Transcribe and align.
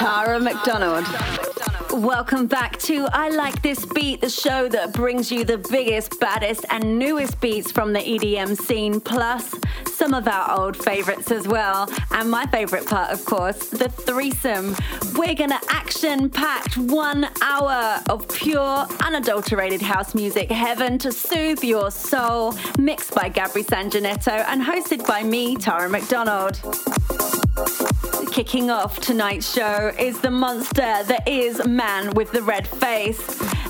Tara 0.00 0.40
McDonald. 0.40 1.04
Welcome 1.92 2.46
back 2.46 2.78
to 2.78 3.06
I 3.12 3.28
Like 3.28 3.60
This 3.60 3.84
Beat, 3.84 4.22
the 4.22 4.30
show 4.30 4.66
that 4.66 4.94
brings 4.94 5.30
you 5.30 5.44
the 5.44 5.58
biggest, 5.58 6.18
baddest, 6.18 6.64
and 6.70 6.98
newest 6.98 7.38
beats 7.42 7.70
from 7.70 7.92
the 7.92 7.98
EDM 7.98 8.56
scene, 8.56 8.98
plus 9.02 9.54
some 9.92 10.14
of 10.14 10.26
our 10.26 10.58
old 10.58 10.74
favorites 10.74 11.30
as 11.30 11.46
well. 11.46 11.86
And 12.12 12.30
my 12.30 12.46
favorite 12.46 12.86
part, 12.86 13.10
of 13.10 13.22
course, 13.26 13.68
the 13.68 13.90
threesome. 13.90 14.74
We're 15.16 15.34
gonna 15.34 15.60
action 15.68 16.30
packed 16.30 16.78
one 16.78 17.26
hour 17.42 18.00
of 18.08 18.26
pure, 18.32 18.86
unadulterated 19.04 19.82
house 19.82 20.14
music 20.14 20.50
heaven 20.50 20.96
to 21.00 21.12
soothe 21.12 21.62
your 21.62 21.90
soul, 21.90 22.54
mixed 22.78 23.14
by 23.14 23.28
Gabri 23.28 23.66
Sanjanetto 23.66 24.46
and 24.48 24.62
hosted 24.62 25.06
by 25.06 25.22
me, 25.22 25.56
Tara 25.56 25.90
McDonald. 25.90 26.58
Kicking 28.30 28.70
off 28.70 29.00
tonight's 29.00 29.52
show 29.52 29.92
is 29.98 30.20
the 30.20 30.30
monster 30.30 30.76
that 30.80 31.26
is 31.26 31.66
Man 31.66 32.12
with 32.14 32.30
the 32.30 32.42
Red 32.42 32.66
Face. 32.66 33.18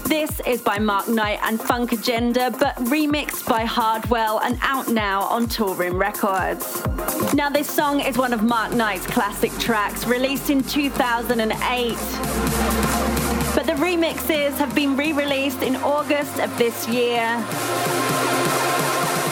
This 0.05 0.39
is 0.47 0.61
by 0.61 0.79
Mark 0.79 1.09
Knight 1.09 1.39
and 1.43 1.59
Funk 1.59 1.93
Agenda, 1.93 2.51
but 2.51 2.77
remixed 2.77 3.49
by 3.49 3.65
Hardwell 3.65 4.39
and 4.41 4.59
out 4.61 4.89
now 4.89 5.23
on 5.23 5.47
Toolroom 5.47 5.99
Records. 5.99 6.85
Now, 7.33 7.49
this 7.49 7.71
song 7.71 8.01
is 8.01 8.19
one 8.19 8.35
of 8.35 8.43
Mark 8.43 8.73
Knight's 8.75 9.07
classic 9.07 9.51
tracks, 9.59 10.07
released 10.07 10.51
in 10.51 10.63
2008. 10.63 11.93
But 13.55 13.67
the 13.67 13.77
remixes 13.79 14.53
have 14.59 14.75
been 14.75 14.95
re 14.95 15.13
released 15.13 15.63
in 15.63 15.77
August 15.77 16.39
of 16.39 16.57
this 16.59 16.87
year 16.87 17.25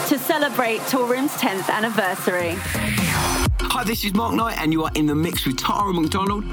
to 0.08 0.18
celebrate 0.18 0.80
Toolroom's 0.88 1.32
10th 1.32 1.68
anniversary. 1.68 3.47
Hi, 3.60 3.84
this 3.84 4.04
is 4.04 4.14
Mark 4.14 4.34
Knight, 4.34 4.58
and 4.58 4.72
you 4.72 4.84
are 4.84 4.90
in 4.94 5.06
the 5.06 5.14
mix 5.14 5.46
with 5.46 5.58
Tara 5.58 5.92
McDonald. 5.92 6.44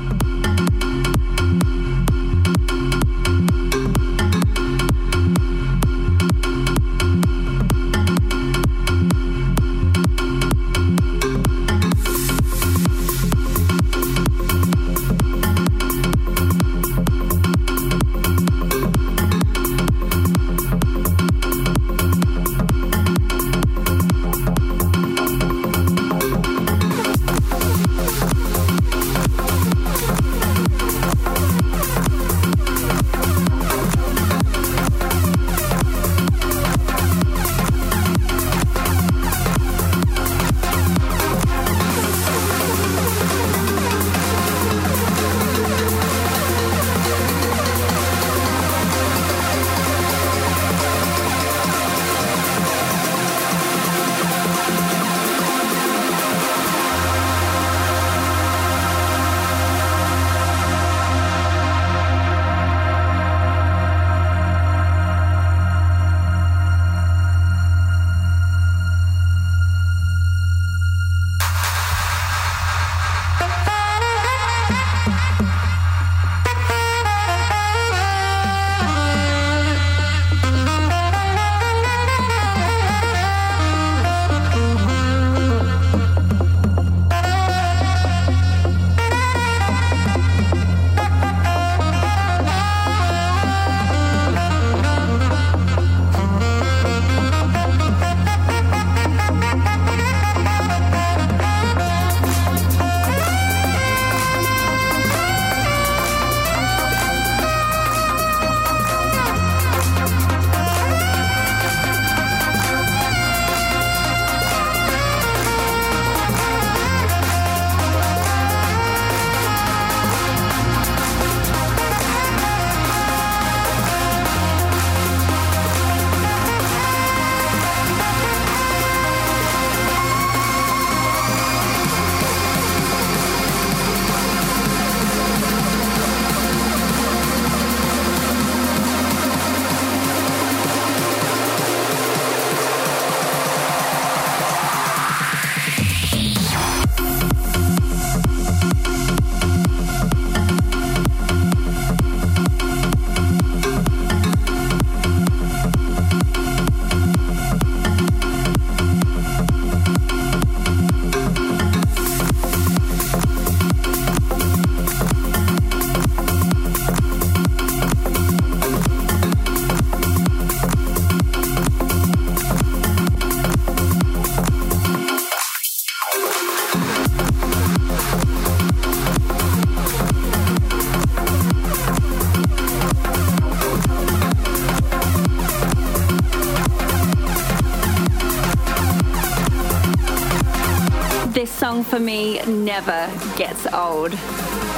Never 192.82 193.10
gets 193.38 193.66
old. 193.68 194.14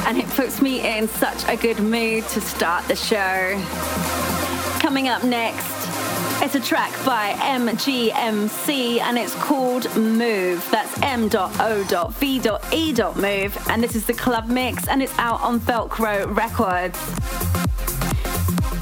And 0.05 0.19
it 0.19 0.27
puts 0.29 0.61
me 0.61 0.97
in 0.97 1.07
such 1.07 1.43
a 1.47 1.55
good 1.57 1.79
mood 1.79 2.27
to 2.27 2.39
start 2.39 2.87
the 2.87 2.95
show. 2.95 3.59
Coming 4.79 5.07
up 5.07 5.23
next, 5.23 5.73
it's 6.43 6.53
a 6.53 6.59
track 6.59 6.91
by 7.03 7.33
MGMC 7.39 9.01
and 9.01 9.17
it's 9.17 9.33
called 9.41 9.85
Move. 9.95 10.63
That's 10.69 10.95
M.O.V.E.move. 11.01 11.97
And 13.69 13.83
this 13.83 13.95
is 13.95 14.05
the 14.05 14.13
club 14.13 14.47
mix 14.47 14.87
and 14.87 15.01
it's 15.01 15.17
out 15.17 15.41
on 15.41 15.59
Velcro 15.59 16.35
Records. 16.35 16.99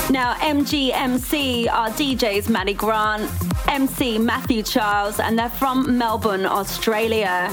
Now, 0.09 0.33
MGMC 0.35 1.71
are 1.71 1.89
DJs 1.89 2.49
Maddie 2.49 2.73
Grant, 2.73 3.31
MC 3.69 4.19
Matthew 4.19 4.61
Charles, 4.61 5.21
and 5.21 5.39
they're 5.39 5.49
from 5.49 5.97
Melbourne, 5.97 6.45
Australia. 6.45 7.49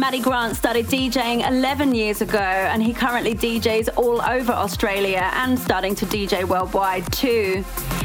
Matty 0.00 0.20
Grant 0.20 0.56
started 0.56 0.86
DJing 0.86 1.46
11 1.46 1.94
years 1.94 2.22
ago 2.22 2.38
and 2.38 2.82
he 2.82 2.94
currently 2.94 3.34
DJs 3.34 3.90
all 3.98 4.22
over 4.22 4.50
Australia 4.50 5.30
and 5.34 5.58
starting 5.58 5.94
to 5.96 6.06
DJ 6.06 6.42
worldwide 6.42 7.12
too. 7.12 7.62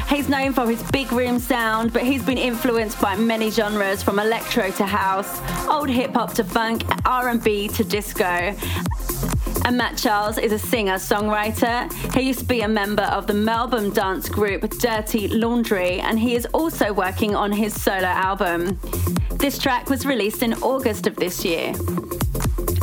He's 0.09 0.27
known 0.27 0.51
for 0.51 0.69
his 0.69 0.83
big 0.92 1.09
room 1.13 1.39
sound, 1.39 1.94
but 1.94 2.03
he's 2.03 2.21
been 2.21 2.38
influenced 2.38 3.00
by 3.00 3.15
many 3.15 3.50
genres 3.50 4.03
from 4.03 4.19
electro 4.19 4.71
to 4.71 4.86
house, 4.86 5.39
old 5.69 5.88
hip 5.88 6.12
hop 6.12 6.33
to 6.33 6.44
funk, 6.44 6.83
R&B 7.06 7.69
to 7.69 7.86
disco. 7.86 8.53
And 9.66 9.78
Matt 9.78 9.98
Charles 9.98 10.38
is 10.38 10.52
a 10.52 10.60
singer 10.60 10.94
songwriter. 10.94 11.92
He 12.14 12.22
used 12.22 12.38
to 12.38 12.46
be 12.46 12.62
a 12.62 12.68
member 12.68 13.02
of 13.02 13.26
the 13.26 13.34
Melbourne 13.34 13.90
dance 13.90 14.30
group 14.30 14.62
Dirty 14.78 15.28
Laundry, 15.28 16.00
and 16.02 16.20
he 16.20 16.36
is 16.36 16.46
also 16.54 16.94
working 16.94 17.36
on 17.36 17.52
his 17.52 17.74
solo 17.82 18.06
album. 18.06 18.80
This 19.32 19.58
track 19.58 19.90
was 19.90 20.06
released 20.06 20.44
in 20.44 20.54
August 20.62 21.08
of 21.08 21.16
this 21.16 21.44
year. 21.44 21.74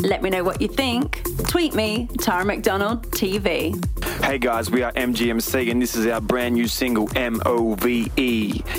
Let 0.00 0.24
me 0.24 0.30
know 0.30 0.42
what 0.42 0.60
you 0.60 0.66
think. 0.66 1.22
Tweet 1.46 1.76
me, 1.76 2.08
Tara 2.18 2.44
McDonald 2.44 3.08
TV. 3.12 3.78
Hey 4.24 4.38
guys, 4.38 4.68
we 4.68 4.82
are 4.82 4.90
MGMC 4.92 5.70
and 5.70 5.80
this 5.80 5.94
is 5.94 6.08
our 6.08 6.20
brand 6.20 6.56
new 6.56 6.66
single 6.66 7.08
MOVE. 7.14 8.10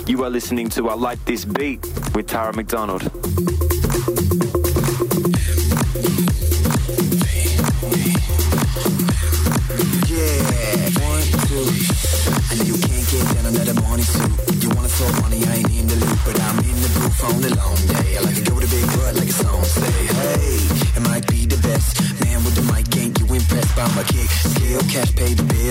You 0.09 0.23
are 0.25 0.29
listening 0.29 0.67
to 0.71 0.89
I 0.89 0.95
Like 0.95 1.23
This 1.23 1.45
Beat 1.45 1.79
with 2.13 2.27
Tara 2.27 2.53
McDonald. 2.53 3.03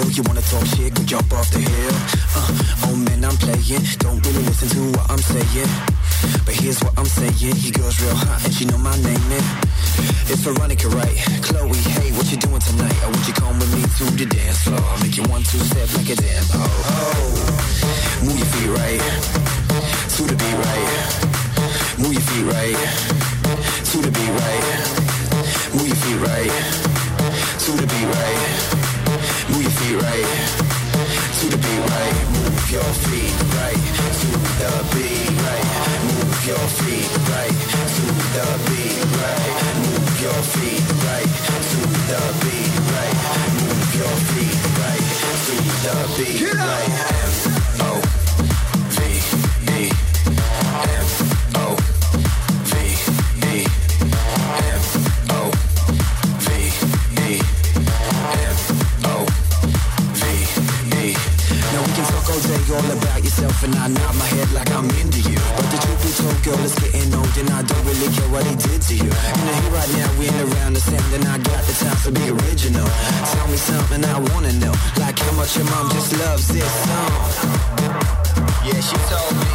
Bill. 0.03 0.11
You 0.11 0.23
wanna 0.25 0.43
talk 0.43 0.65
shit, 0.67 0.95
go 0.95 1.03
jump 1.05 1.33
off 1.33 1.51
the 1.51 1.61
hill. 1.61 1.95
Uh, 2.35 2.89
oh 2.89 2.97
man, 2.97 3.25
I'm 3.25 3.37
playing. 3.37 3.83
Don't 3.99 4.19
really 4.27 4.45
listen 4.45 4.69
to 4.69 4.99
what 4.99 5.11
I'm 5.11 5.23
saying. 5.23 5.71
But 6.45 6.55
here's 6.55 6.83
what 6.83 6.95
I'm 6.99 7.07
saying. 7.07 7.35
Your 7.39 7.73
girl's 7.73 8.01
real 8.01 8.15
hot 8.15 8.45
and 8.45 8.55
she 8.55 8.65
know 8.65 8.79
my 8.79 8.95
name, 9.03 9.23
man. 9.29 9.45
It's 10.31 10.43
Veronica, 10.43 10.89
right? 10.89 11.17
Chloe, 11.43 11.77
hey, 11.99 12.11
what 12.13 12.31
you 12.31 12.39
doing 12.39 12.61
tonight? 12.61 12.99
Or 13.05 13.11
would 13.11 13.27
you 13.27 13.35
come 13.35 13.59
with 13.59 13.73
me 13.75 13.83
to 13.83 14.05
the 14.17 14.27
dance 14.27 14.63
floor? 14.63 14.81
I'll 14.81 15.01
make 15.03 15.17
you 15.17 15.25
one, 15.25 15.43
two 15.43 15.59
step 15.59 15.89
like 15.95 16.11
a 16.11 16.17
damn 16.17 16.45
hoe. 16.51 16.67
Oh, 16.67 18.25
move 18.25 18.39
your 18.39 18.51
feet 18.55 18.71
right. 18.75 19.03
To 20.17 20.23
the 20.27 20.37
beat 20.37 20.57
right. 20.67 20.89
Move 21.99 22.13
your 22.13 22.27
feet 22.29 22.47
right. 22.51 22.79
To 23.91 23.97
the 24.03 24.11
beat 24.11 24.33
right. 24.41 24.65
Move 25.75 25.89
your 25.89 26.01
feet 26.05 26.19
right. 26.27 26.53
To 27.65 27.71
the 27.73 27.87
beat 27.87 28.09
right. 28.15 28.82
Feet 29.93 30.01
right. 30.01 30.25
To 31.39 31.47
the 31.51 31.59
beat 31.59 31.83
right. 31.93 32.17
Move 32.33 32.71
your 32.71 32.93
feet 33.05 33.37
right. 33.57 33.77
To 34.21 34.29
the 34.57 34.73
beat 34.95 35.29
right. 35.45 35.69
Move 36.09 36.47
your 36.47 36.65
feet 36.81 37.13
right. 37.29 37.53
To 37.97 38.05
the 38.33 38.49
beat 38.69 39.05
right. 39.21 39.53
Move 39.85 40.17
your 40.23 40.41
feet 40.55 40.85
right. 41.05 41.29
To 41.69 41.81
the 42.09 42.23
beat 42.41 42.73
right. 42.89 43.17
Move 43.61 43.93
your 44.01 44.17
feet 44.33 44.61
right. 44.81 45.05
To 45.45 45.57
the 45.85 45.97
beat 46.17 46.55
right. 46.55 47.32
Girl, 66.43 66.59
it's 66.65 66.75
getting 66.75 67.15
old 67.15 67.31
and 67.39 67.51
I 67.51 67.63
don't 67.63 67.85
really 67.87 68.11
care 68.15 68.29
what 68.31 68.45
he 68.45 68.55
did 68.57 68.83
to 68.83 68.95
you. 68.95 69.07
In 69.07 69.45
the 69.47 69.55
here 69.63 69.71
right 69.71 69.93
now, 69.95 70.11
we 70.19 70.27
ain't 70.27 70.43
around 70.51 70.75
the 70.75 70.81
same, 70.83 71.15
and 71.15 71.25
I 71.25 71.39
got 71.39 71.63
the 71.65 71.75
time 71.79 71.99
to 72.03 72.11
be 72.11 72.25
original. 72.31 72.87
Tell 73.31 73.47
me 73.47 73.57
something 73.57 74.05
I 74.05 74.19
wanna 74.19 74.53
know, 74.59 74.75
like 74.99 75.19
how 75.19 75.33
much 75.39 75.57
your 75.57 75.67
mom 75.71 75.91
just 75.91 76.11
loves 76.19 76.49
this 76.49 76.67
song. 76.67 77.15
Yeah, 78.67 78.81
she 78.83 78.99
told 79.07 79.35
me. 79.39 79.55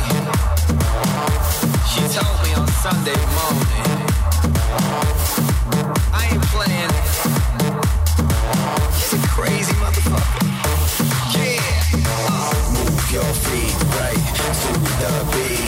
She 1.92 2.04
told 2.16 2.38
me 2.44 2.52
on 2.56 2.68
Sunday 2.80 3.20
morning. 3.36 4.00
I 6.16 6.24
ain't 6.32 6.46
playing. 6.56 6.94
He's 8.96 9.12
a 9.12 9.22
crazy 9.36 9.76
motherfucker. 9.84 10.44
Yeah. 11.36 11.60
Uh. 12.08 12.56
Move 12.80 13.12
your 13.12 13.32
feet 13.44 13.76
right 14.00 14.24
to 14.64 14.72
the 15.02 15.12
beat 15.34 15.67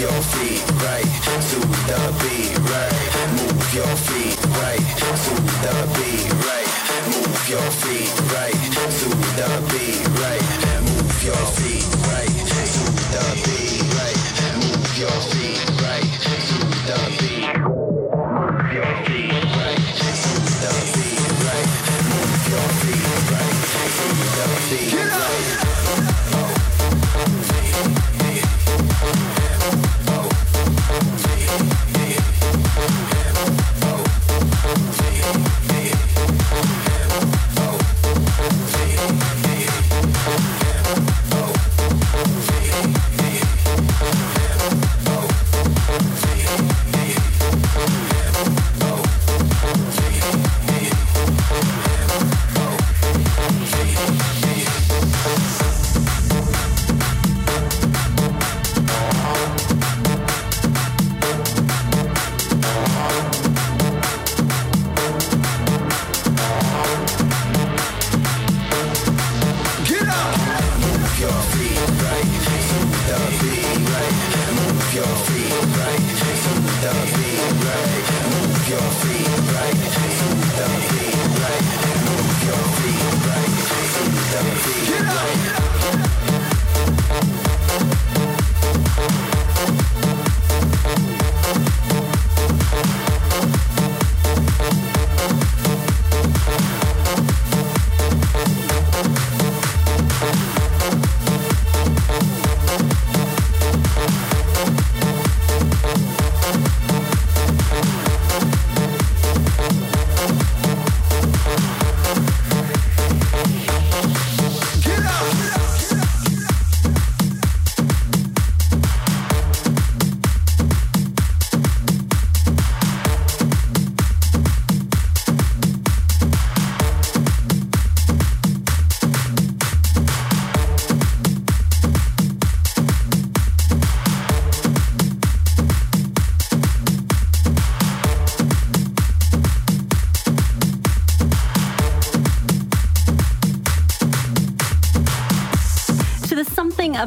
your 0.00 0.22
feet 0.32 0.64
right 0.80 1.04
to 1.50 1.60
the 1.60 2.00
beat 2.20 2.56
right. 2.72 2.94
Move 3.36 3.74
your 3.74 3.94
feet 4.08 4.40
right 4.56 4.80
to 5.24 5.34
the 5.60 5.76
beat 5.94 6.32
right. 6.48 6.70
Move 7.12 7.48
your 7.50 7.70
feet 7.82 8.08
right 8.32 8.60
to 8.96 9.08
the 9.36 9.50
beat 9.70 10.00
right. 10.20 10.42
Move 10.80 11.22
your 11.22 11.44
feet 11.52 11.84
right 12.06 12.09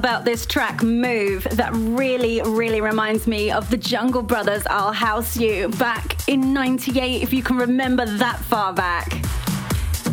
about 0.03 0.25
this 0.25 0.45
track, 0.45 0.83
Move, 0.83 1.47
that 1.51 1.71
really, 1.73 2.41
really 2.41 2.81
reminds 2.81 3.25
me 3.25 3.49
of 3.49 3.69
the 3.69 3.77
Jungle 3.77 4.21
Brothers' 4.21 4.63
I'll 4.69 4.91
House 4.91 5.37
You 5.37 5.69
back 5.69 6.27
in 6.27 6.51
98, 6.51 7.23
if 7.23 7.31
you 7.31 7.41
can 7.41 7.55
remember 7.55 8.05
that 8.05 8.37
far 8.39 8.73
back. 8.73 9.23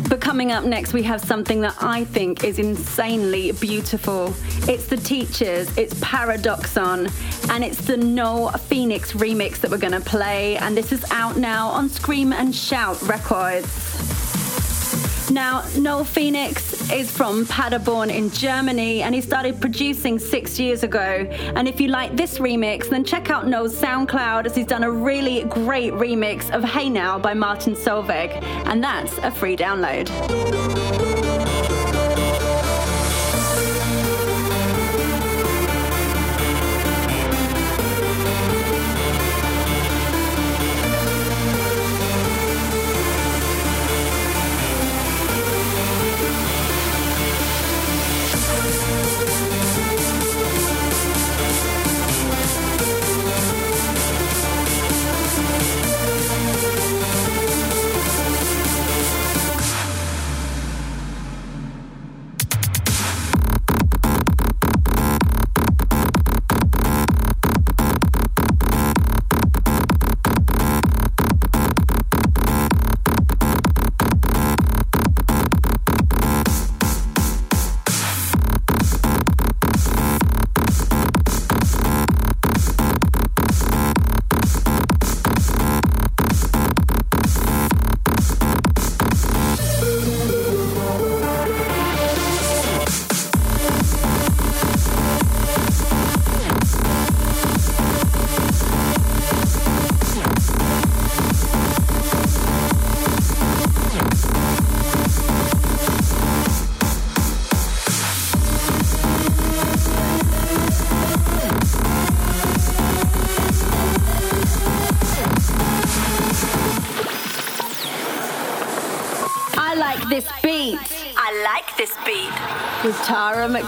But 0.07 0.21
coming 0.21 0.53
up 0.53 0.63
next, 0.63 0.93
we 0.93 1.03
have 1.03 1.19
something 1.19 1.59
that 1.59 1.75
I 1.81 2.05
think 2.05 2.45
is 2.45 2.57
insanely 2.57 3.51
beautiful. 3.51 4.33
It's 4.59 4.87
the 4.87 4.95
Teachers, 4.95 5.77
it's 5.77 5.99
Paradoxon, 5.99 7.09
and 7.49 7.61
it's 7.61 7.81
the 7.81 7.97
Noel 7.97 8.51
Phoenix 8.51 9.11
remix 9.11 9.57
that 9.59 9.69
we're 9.69 9.77
going 9.77 9.91
to 9.91 9.99
play. 9.99 10.55
And 10.55 10.77
this 10.77 10.93
is 10.93 11.03
out 11.11 11.35
now 11.35 11.67
on 11.67 11.89
Scream 11.89 12.31
and 12.31 12.55
Shout 12.55 13.01
Records. 13.01 13.67
Now, 15.29 15.65
Noel 15.77 16.03
Phoenix 16.03 16.70
is 16.91 17.09
from 17.09 17.45
Paderborn 17.45 18.09
in 18.09 18.29
Germany 18.29 19.01
and 19.01 19.15
he 19.15 19.21
started 19.21 19.59
producing 19.61 20.19
six 20.19 20.59
years 20.59 20.83
ago. 20.83 21.27
And 21.55 21.67
if 21.67 21.79
you 21.79 21.87
like 21.87 22.15
this 22.15 22.37
remix, 22.37 22.89
then 22.89 23.03
check 23.03 23.29
out 23.29 23.47
Noel's 23.47 23.75
SoundCloud 23.75 24.45
as 24.45 24.55
he's 24.55 24.65
done 24.65 24.83
a 24.83 24.91
really 24.91 25.43
great 25.45 25.93
remix 25.93 26.49
of 26.51 26.63
Hey 26.63 26.89
Now 26.89 27.17
by 27.17 27.33
Martin 27.33 27.75
Solveig. 27.75 28.31
And 28.67 28.83
that's 28.83 29.17
a 29.19 29.31
free 29.31 29.55
download. 29.55 30.60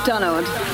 McDonald. 0.06 0.73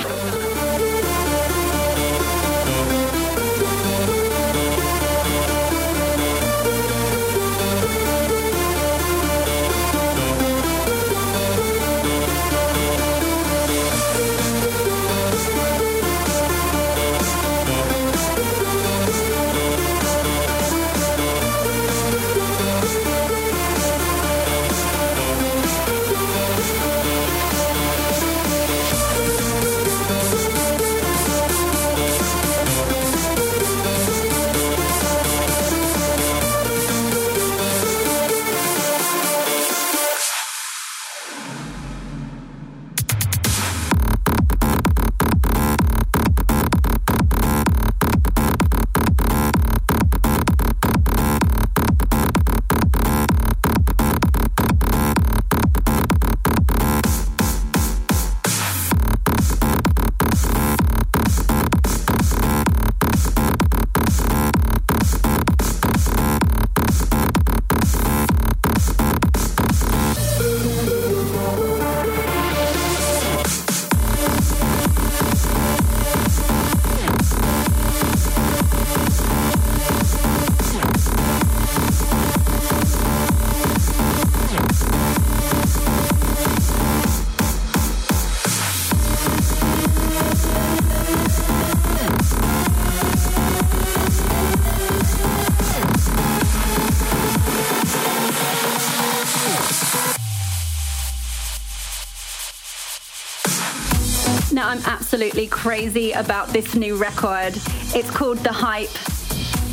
Crazy 105.60 106.14
about 106.14 106.48
this 106.48 106.74
new 106.74 106.96
record. 106.96 107.54
It's 107.94 108.10
called 108.10 108.38
The 108.38 108.52
Hype. 108.54 108.88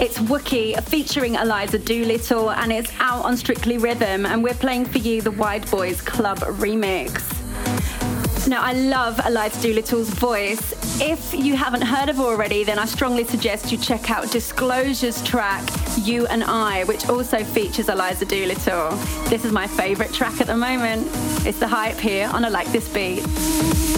It's 0.02 0.19
Wookie 0.19 0.83
featuring 0.88 1.37
Eliza 1.37 1.78
Doolittle 1.78 2.50
and 2.50 2.73
it's 2.73 2.93
out 2.99 3.25
on 3.25 3.37
Strictly 3.37 3.78
Rhythm 3.78 4.26
and 4.26 4.43
we're 4.43 4.55
playing 4.55 4.87
for 4.87 4.99
you 4.99 5.23
the 5.23 5.31
Wide 5.31 5.71
Boys 5.71 6.00
Club 6.00 6.38
remix. 6.38 7.23
Now, 8.49 8.62
I 8.62 8.73
love 8.73 9.21
Eliza 9.25 9.62
Doolittle's 9.62 10.11
voice. 10.11 11.00
If 11.00 11.33
you 11.33 11.55
haven't 11.55 11.83
heard 11.83 12.09
of 12.09 12.19
already, 12.19 12.64
then 12.64 12.81
I 12.81 12.85
strongly 12.85 13.23
suggest 13.23 13.71
you 13.71 13.78
check 13.78 14.11
out 14.11 14.28
Disclosure's 14.33 15.23
track, 15.23 15.64
You 15.99 16.26
and 16.26 16.43
I, 16.43 16.83
which 16.85 17.09
also 17.09 17.45
features 17.45 17.88
Eliza 17.88 18.25
Doolittle. 18.25 18.90
This 19.28 19.45
is 19.45 19.52
my 19.52 19.69
favorite 19.69 20.12
track 20.12 20.40
at 20.40 20.49
the 20.49 20.57
moment. 20.57 21.07
It's 21.47 21.61
the 21.61 21.69
hype 21.69 21.99
here 21.99 22.28
on 22.33 22.45
I 22.45 22.49
Like 22.49 22.66
This 22.73 22.88
Beat. 22.88 23.96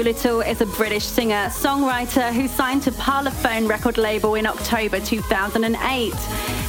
Doolittle 0.00 0.40
is 0.40 0.62
a 0.62 0.66
British 0.66 1.04
singer 1.04 1.48
songwriter 1.50 2.32
who 2.32 2.48
signed 2.48 2.82
to 2.84 2.90
Parlophone 2.90 3.68
record 3.68 3.98
label 3.98 4.34
in 4.34 4.46
October 4.46 4.98
2008. 4.98 6.14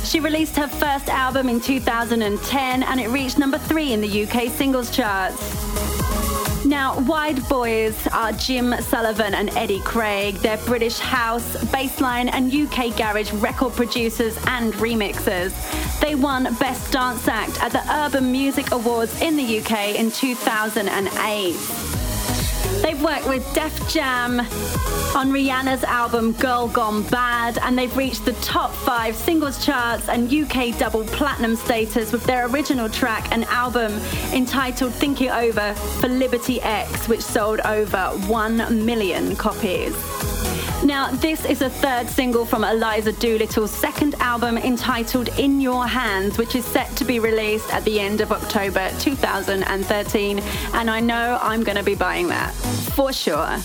She 0.03 0.19
released 0.19 0.57
her 0.57 0.67
first 0.67 1.07
album 1.07 1.47
in 1.47 1.61
2010 1.61 2.83
and 2.83 2.99
it 2.99 3.07
reached 3.07 3.37
number 3.37 3.57
three 3.57 3.93
in 3.93 4.01
the 4.01 4.23
UK 4.25 4.49
singles 4.49 4.91
charts. 4.93 5.39
Now, 6.65 6.99
Wide 6.99 7.47
Boys 7.47 8.05
are 8.07 8.33
Jim 8.33 8.75
Sullivan 8.81 9.33
and 9.33 9.49
Eddie 9.51 9.79
Craig. 9.79 10.35
They're 10.35 10.57
British 10.65 10.99
house, 10.99 11.55
bassline, 11.67 12.29
and 12.33 12.53
UK 12.53 12.97
garage 12.97 13.31
record 13.35 13.71
producers 13.75 14.37
and 14.47 14.73
remixers. 14.73 15.53
They 16.01 16.15
won 16.15 16.53
Best 16.55 16.91
Dance 16.91 17.29
Act 17.29 17.63
at 17.63 17.71
the 17.71 17.83
Urban 17.93 18.29
Music 18.29 18.71
Awards 18.73 19.21
in 19.21 19.37
the 19.37 19.59
UK 19.59 19.95
in 19.95 20.11
2008. 20.11 21.90
They've 22.91 23.03
worked 23.03 23.25
with 23.29 23.53
Def 23.53 23.89
Jam 23.89 24.41
on 24.41 25.31
Rihanna's 25.31 25.85
album 25.85 26.33
Girl 26.33 26.67
Gone 26.67 27.03
Bad, 27.03 27.57
and 27.59 27.77
they've 27.77 27.95
reached 27.95 28.25
the 28.25 28.33
top 28.41 28.73
five 28.73 29.15
singles 29.15 29.65
charts 29.65 30.09
and 30.09 30.29
UK 30.29 30.77
double 30.77 31.05
platinum 31.05 31.55
status 31.55 32.11
with 32.11 32.25
their 32.25 32.47
original 32.47 32.89
track 32.89 33.31
and 33.31 33.45
album 33.45 33.93
entitled 34.33 34.93
Think 34.93 35.21
It 35.21 35.31
Over 35.31 35.73
for 36.01 36.09
Liberty 36.09 36.59
X, 36.59 37.07
which 37.07 37.21
sold 37.21 37.61
over 37.61 38.09
1 38.27 38.85
million 38.85 39.37
copies. 39.37 39.95
Now, 40.83 41.11
this 41.11 41.45
is 41.45 41.61
a 41.61 41.69
third 41.69 42.09
single 42.09 42.43
from 42.43 42.63
Eliza 42.63 43.11
Doolittle's 43.11 43.69
second 43.69 44.15
album 44.15 44.57
entitled 44.57 45.29
In 45.37 45.61
Your 45.61 45.85
Hands, 45.85 46.35
which 46.39 46.55
is 46.55 46.65
set 46.65 46.89
to 46.95 47.05
be 47.05 47.19
released 47.19 47.71
at 47.71 47.85
the 47.85 47.99
end 47.99 48.19
of 48.19 48.31
October 48.31 48.89
2013. 48.99 50.39
And 50.73 50.89
I 50.89 50.99
know 50.99 51.37
I'm 51.39 51.63
going 51.63 51.77
to 51.77 51.83
be 51.83 51.93
buying 51.93 52.29
that 52.29 52.51
for 52.95 53.13
sure. 53.13 53.59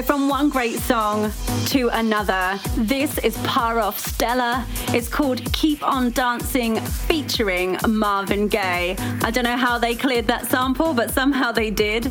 So, 0.00 0.06
from 0.06 0.30
one 0.30 0.48
great 0.48 0.78
song 0.78 1.30
to 1.66 1.88
another, 1.88 2.58
this 2.74 3.18
is 3.18 3.36
Parov 3.38 3.96
Stelar. 3.96 4.64
It's 4.94 5.08
called 5.08 5.44
Keep 5.52 5.82
On 5.82 6.10
Dancing 6.10 6.80
featuring 6.80 7.76
Marvin 7.86 8.48
Gaye. 8.48 8.96
I 9.20 9.30
don't 9.30 9.44
know 9.44 9.58
how 9.58 9.76
they 9.76 9.94
cleared 9.94 10.26
that 10.28 10.46
sample, 10.46 10.94
but 10.94 11.10
somehow 11.10 11.52
they 11.52 11.70
did. 11.70 12.04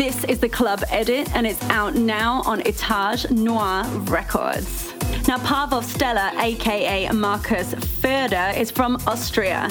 This 0.00 0.24
is 0.24 0.40
the 0.40 0.48
club 0.48 0.82
edit 0.88 1.30
and 1.36 1.46
it's 1.46 1.62
out 1.64 1.94
now 1.94 2.40
on 2.46 2.62
Etage 2.62 3.30
Noir 3.30 3.84
Records. 4.08 4.94
Now, 5.28 5.36
Parov 5.36 5.84
Stelar, 5.84 6.32
aka 6.40 7.10
Markus 7.10 7.74
Füreder, 7.74 8.56
is 8.56 8.70
from 8.70 8.96
Austria. 9.06 9.70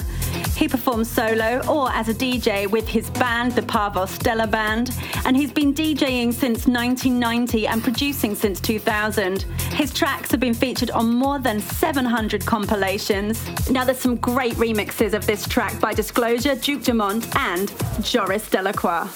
He 0.56 0.68
performs 0.68 1.10
solo 1.10 1.62
or 1.68 1.92
as 1.92 2.08
a 2.08 2.14
DJ 2.14 2.70
with 2.70 2.88
his 2.88 3.10
band, 3.10 3.52
the 3.52 3.62
Parov 3.62 4.08
Stelar 4.08 4.50
Band, 4.50 4.92
and 5.26 5.36
he's 5.36 5.52
been 5.52 5.74
DJing 5.74 6.34
since 6.34 6.66
1990 6.68 7.68
and 7.68 7.84
producing 7.84 8.36
since 8.36 8.60
2000. 8.62 9.42
His 9.74 9.94
tracks 9.94 10.32
have 10.32 10.40
been 10.40 10.54
featured 10.54 10.92
on 10.92 11.14
more 11.14 11.40
than 11.40 11.60
700 11.60 12.46
compilations. 12.46 13.70
Now, 13.70 13.84
there's 13.84 14.00
some 14.00 14.16
great 14.16 14.54
remixes 14.54 15.14
of 15.14 15.26
this 15.26 15.46
track 15.48 15.80
by 15.82 15.94
Disclosure, 15.94 16.56
Duke 16.56 16.84
Dumont, 16.84 17.36
and 17.36 17.74
Joris 18.02 18.50
Delacroix. 18.50 19.10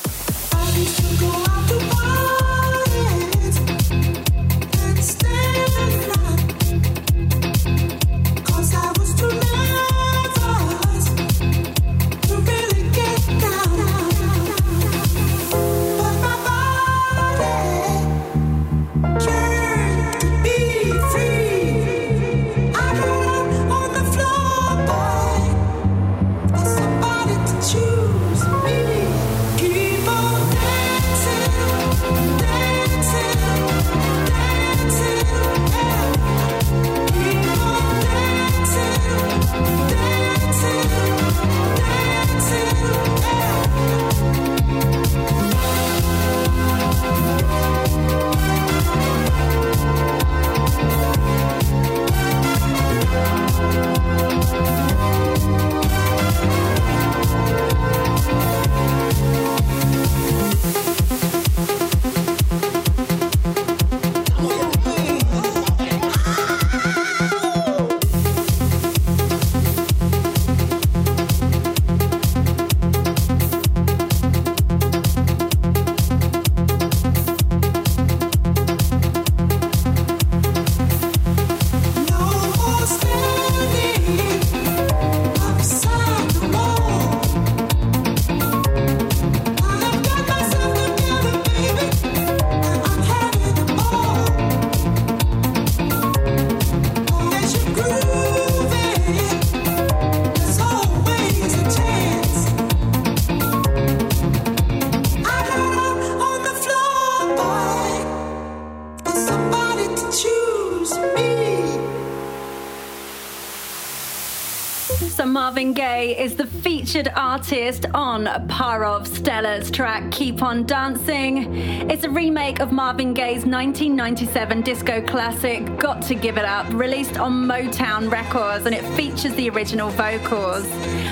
Artist 117.69 117.85
on 117.93 118.25
Parov 118.47 119.05
Stelar's 119.05 119.69
track 119.69 120.11
Keep 120.11 120.41
On 120.41 120.65
Dancing. 120.65 121.55
It's 121.87 122.03
a 122.03 122.09
remake 122.09 122.61
of 122.61 122.71
Marvin 122.71 123.13
Gaye's 123.13 123.45
1997 123.45 124.61
disco 124.61 125.05
classic 125.05 125.77
Got 125.77 126.01
to 126.03 126.15
Give 126.15 126.39
It 126.39 126.45
Up, 126.45 126.65
released 126.73 127.19
on 127.19 127.31
Motown 127.31 128.11
Records, 128.11 128.65
and 128.65 128.73
it 128.73 128.83
features 128.95 129.35
the 129.35 129.51
original 129.51 129.91
vocals. 129.91 130.65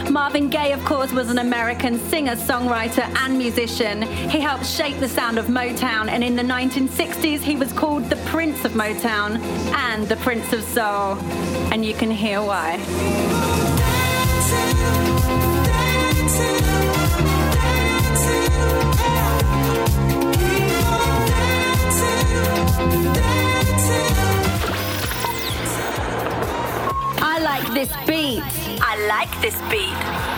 Marvin 0.09 0.49
Gaye, 0.49 0.71
of 0.71 0.83
course, 0.83 1.11
was 1.11 1.29
an 1.29 1.37
American 1.37 1.99
singer, 2.09 2.35
songwriter, 2.35 3.07
and 3.19 3.37
musician. 3.37 4.01
He 4.01 4.39
helped 4.39 4.65
shape 4.65 4.97
the 4.97 5.07
sound 5.07 5.37
of 5.37 5.45
Motown, 5.45 6.07
and 6.09 6.23
in 6.23 6.35
the 6.35 6.41
1960s, 6.41 7.41
he 7.41 7.55
was 7.55 7.71
called 7.71 8.09
the 8.09 8.17
Prince 8.31 8.65
of 8.65 8.71
Motown 8.71 9.39
and 9.75 10.07
the 10.07 10.15
Prince 10.17 10.51
of 10.53 10.63
Soul. 10.63 11.19
And 11.71 11.85
you 11.85 11.93
can 11.93 12.09
hear 12.09 12.41
why. 12.41 13.16
I 27.19 27.39
like 27.41 27.73
this 27.73 27.89
beat. 28.05 28.43
I 28.81 29.07
like 29.07 29.41
this 29.41 29.55
beat. 29.71 29.97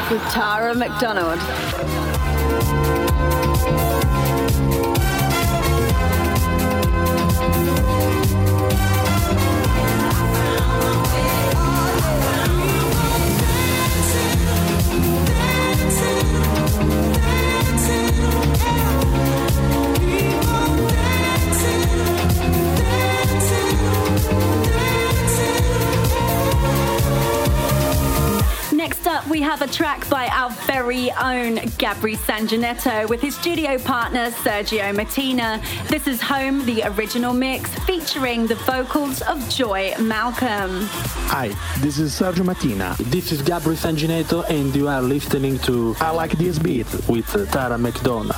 With 0.10 0.24
Tara 0.32 0.74
McDonald. 0.74 1.40
Track 29.72 30.10
by 30.10 30.28
our 30.28 30.49
very 30.90 31.12
own 31.12 31.58
Gabri 31.78 32.18
Sanjanetto 32.18 33.08
with 33.10 33.22
his 33.22 33.36
studio 33.36 33.78
partner 33.78 34.32
Sergio 34.32 34.96
Martina. 34.96 35.62
This 35.88 36.08
is 36.08 36.20
Home, 36.20 36.66
the 36.66 36.82
original 36.98 37.32
mix, 37.32 37.72
featuring 37.86 38.48
the 38.48 38.56
vocals 38.56 39.22
of 39.22 39.38
Joy 39.50 39.94
Malcolm. 40.00 40.88
Hi, 41.30 41.50
this 41.80 42.00
is 42.00 42.20
Sergio 42.20 42.44
Martina. 42.44 42.96
This 42.98 43.32
is 43.32 43.44
Gabri 43.44 43.76
Sanjanetto, 43.76 44.50
and 44.50 44.76
you 44.76 44.88
are 44.88 45.04
listening 45.04 45.60
to 45.60 45.96
I 46.00 46.10
Like 46.10 46.32
This 46.40 46.58
Beat 46.58 46.88
with 47.08 47.28
Tara 47.52 47.78
McDonald. 47.78 48.34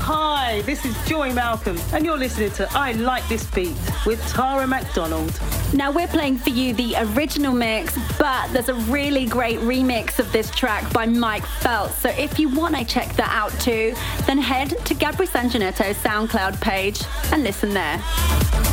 Hi, 0.00 0.62
this 0.62 0.86
is 0.86 0.96
Joy 1.06 1.34
Malcolm, 1.34 1.76
and 1.92 2.06
you're 2.06 2.16
listening 2.16 2.50
to 2.52 2.66
I 2.72 2.92
Like 2.92 3.28
This 3.28 3.44
Beat 3.50 3.76
with 4.06 4.26
Tara 4.28 4.66
McDonald. 4.66 5.38
Now, 5.74 5.92
we're 5.92 6.08
playing 6.08 6.38
for 6.38 6.50
you 6.50 6.72
the 6.72 6.96
original 7.14 7.52
mix, 7.52 7.96
but 8.18 8.48
there's 8.52 8.70
a 8.70 8.74
really 8.90 9.26
great 9.26 9.58
remix 9.60 10.18
of 10.18 10.32
this 10.32 10.50
track 10.50 10.90
by 10.92 11.04
Mike 11.06 11.44
Felt. 11.44 11.89
So 11.98 12.08
if 12.10 12.38
you 12.38 12.48
want 12.48 12.76
to 12.76 12.84
check 12.84 13.14
that 13.16 13.30
out 13.30 13.52
too, 13.60 13.94
then 14.26 14.38
head 14.38 14.70
to 14.70 14.94
Gabri 14.94 15.28
Sanjanetto's 15.28 15.96
SoundCloud 15.98 16.60
page 16.60 17.02
and 17.32 17.42
listen 17.42 17.74
there. 17.74 18.69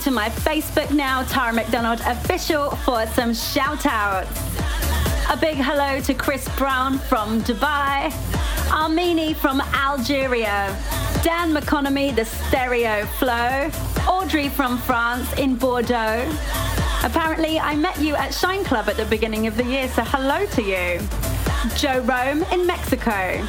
To 0.00 0.10
my 0.10 0.28
Facebook 0.28 0.90
now, 0.90 1.22
Tara 1.24 1.52
McDonald 1.52 2.00
Official, 2.06 2.70
for 2.70 3.06
some 3.08 3.32
shout 3.32 3.86
outs. 3.86 4.30
A 5.30 5.36
big 5.36 5.56
hello 5.56 6.00
to 6.00 6.12
Chris 6.12 6.48
Brown 6.56 6.98
from 6.98 7.40
Dubai, 7.42 8.10
Armini 8.68 9.34
from 9.34 9.60
Algeria, 9.74 10.76
Dan 11.22 11.54
McConomy, 11.54 12.14
the 12.14 12.24
Stereo 12.24 13.06
Flow, 13.18 13.70
Audrey 14.08 14.48
from 14.48 14.78
France 14.78 15.32
in 15.34 15.56
Bordeaux. 15.56 16.30
Apparently, 17.04 17.58
I 17.60 17.74
met 17.76 17.98
you 18.00 18.16
at 18.16 18.34
Shine 18.34 18.64
Club 18.64 18.88
at 18.88 18.96
the 18.96 19.06
beginning 19.06 19.46
of 19.46 19.56
the 19.56 19.64
year, 19.64 19.88
so 19.88 20.02
hello 20.04 20.46
to 20.46 20.62
you. 20.62 21.00
Joe 21.76 22.00
Rome 22.00 22.42
in 22.52 22.66
Mexico. 22.66 23.46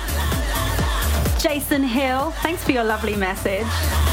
Jason 1.40 1.84
Hill, 1.84 2.32
thanks 2.44 2.64
for 2.64 2.72
your 2.72 2.84
lovely 2.84 3.16
message. 3.16 4.07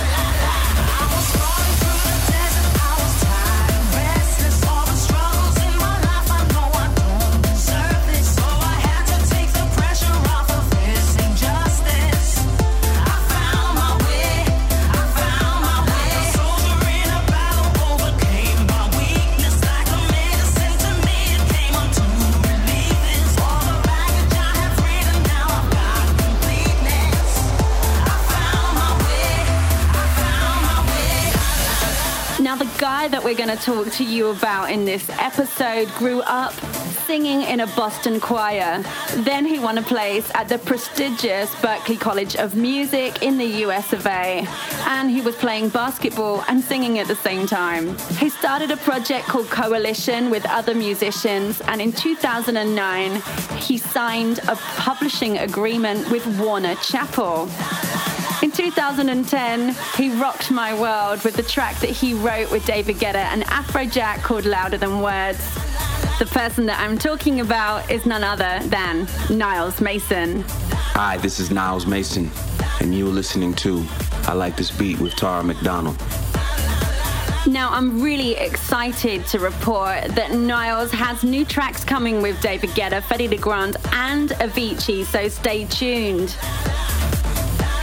We're 33.25 33.35
going 33.35 33.49
to 33.49 33.57
talk 33.57 33.91
to 33.91 34.05
you 34.05 34.29
about 34.29 34.71
in 34.71 34.85
this 34.85 35.09
episode 35.19 35.89
grew 35.95 36.21
up 36.23 36.53
singing 37.07 37.41
in 37.41 37.61
a 37.61 37.67
Boston 37.69 38.21
choir. 38.21 38.85
Then 39.17 39.47
he 39.47 39.59
won 39.59 39.79
a 39.79 39.83
place 39.83 40.31
at 40.35 40.51
the 40.51 40.59
prestigious 40.59 41.51
Berklee 41.57 41.99
College 41.99 42.37
of 42.37 42.55
Music 42.55 43.23
in 43.23 43.39
the 43.39 43.47
US 43.65 43.95
of 43.95 44.07
A. 44.07 44.47
And 44.87 45.11
he 45.11 45.23
was 45.23 45.35
playing 45.37 45.71
basketball 45.71 46.45
and 46.49 46.63
singing 46.63 46.99
at 46.99 47.07
the 47.07 47.17
same 47.17 47.47
time. 47.47 47.97
He 48.19 48.29
started 48.29 48.71
a 48.71 48.77
project 48.77 49.27
called 49.27 49.49
Coalition 49.49 50.29
with 50.29 50.45
other 50.51 50.75
musicians, 50.75 51.63
and 51.63 51.81
in 51.81 51.93
2009, 51.93 53.23
he 53.59 53.79
signed 53.79 54.41
a 54.49 54.57
publishing 54.77 55.39
agreement 55.39 56.11
with 56.11 56.27
Warner 56.39 56.75
Chappell. 56.77 57.49
In 58.45 58.51
2010, 58.51 59.75
he 59.97 60.11
rocked 60.21 60.51
my 60.51 60.79
world 60.79 61.25
with 61.25 61.35
the 61.35 61.43
track 61.43 61.81
that 61.81 61.89
he 61.89 62.13
wrote 62.13 62.51
with 62.51 62.67
David 62.67 62.97
Guetta 62.97 63.15
and 63.15 63.43
Afrojack 63.45 64.23
called 64.23 64.45
Louder 64.45 64.77
Than 64.77 65.01
Words. 65.01 65.39
The 66.19 66.27
person 66.27 66.67
that 66.67 66.79
I'm 66.79 66.99
talking 66.99 67.41
about 67.41 67.91
is 67.91 68.05
none 68.05 68.23
other 68.23 68.61
than 68.65 69.09
Niles 69.31 69.81
Mason. 69.81 70.45
Hi, 70.47 71.17
this 71.17 71.41
is 71.41 71.51
Niles 71.51 71.87
Mason, 71.87 72.31
and 72.81 72.95
you're 72.95 73.09
listening 73.09 73.55
to 73.55 73.83
I 74.25 74.35
Like 74.35 74.59
This 74.59 74.71
Beat 74.71 75.01
with 75.01 75.17
Tara 75.17 75.43
McDonald. 75.43 75.97
Now, 77.47 77.71
I'm 77.71 78.03
really 78.03 78.33
excited 78.33 79.27
to 79.29 79.39
report 79.39 80.05
that 80.17 80.33
Niles 80.33 80.91
has 80.91 81.25
new 81.25 81.47
tracks 81.47 81.83
coming 81.83 82.21
with 82.21 82.39
David 82.43 82.71
Guetta, 82.71 83.01
Fedde 83.01 83.31
Le 83.31 83.39
Grand, 83.39 83.79
and 83.93 84.29
Avicii, 84.33 85.07
so 85.07 85.29
stay 85.29 85.65
tuned. 85.65 86.37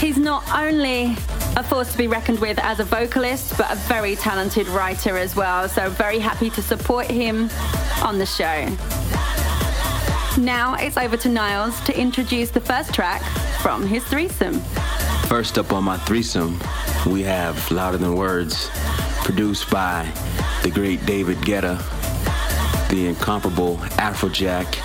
He's 0.02 0.18
not 0.18 0.44
only 0.52 1.16
a 1.56 1.62
force 1.64 1.92
to 1.92 1.98
be 1.98 2.08
reckoned 2.08 2.40
with 2.40 2.58
as 2.58 2.80
a 2.80 2.84
vocalist, 2.84 3.56
but 3.56 3.72
a 3.72 3.76
very 3.76 4.16
talented 4.16 4.68
writer 4.70 5.16
as 5.16 5.36
well. 5.36 5.70
So, 5.70 5.92
very 5.92 6.18
happy 6.18 6.50
to 6.50 6.62
support 6.64 7.06
him 7.06 7.52
on 8.02 8.18
the 8.18 8.26
show. 8.26 8.66
Now 10.42 10.74
it's 10.74 10.98
over 10.98 11.18
to 11.18 11.30
Niles 11.30 11.80
to 11.82 11.96
introduce 11.96 12.50
the 12.50 12.60
first 12.60 12.96
track 12.96 13.22
from 13.62 13.86
his 13.86 14.04
threesome. 14.06 14.60
First 15.28 15.60
up 15.60 15.72
on 15.72 15.84
my 15.84 15.98
threesome, 15.98 16.60
we 17.06 17.22
have 17.22 17.70
Louder 17.70 18.00
Than 18.00 18.16
Words, 18.16 18.72
produced 19.24 19.70
by 19.70 20.12
the 20.64 20.72
great 20.72 21.06
David 21.06 21.38
Guetta, 21.40 21.78
the 22.90 23.06
incomparable 23.06 23.78
Afrojack, 24.00 24.84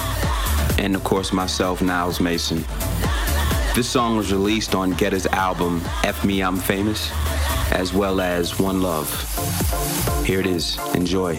and 0.79 0.95
of 0.95 1.03
course 1.05 1.33
myself, 1.33 1.81
Niles 1.81 2.21
Mason. 2.21 2.63
This 3.77 3.91
song 3.91 4.17
was 4.17 4.33
released 4.33 4.75
on 4.75 4.93
Guetta's 4.93 5.27
album 5.27 5.83
F 6.03 6.25
Me 6.25 6.41
I'm 6.41 6.57
Famous, 6.57 7.13
as 7.73 7.93
well 7.93 8.23
as 8.23 8.59
One 8.59 8.81
Love. 8.81 9.07
Here 10.25 10.41
it 10.41 10.47
is. 10.47 10.79
Enjoy. 10.95 11.39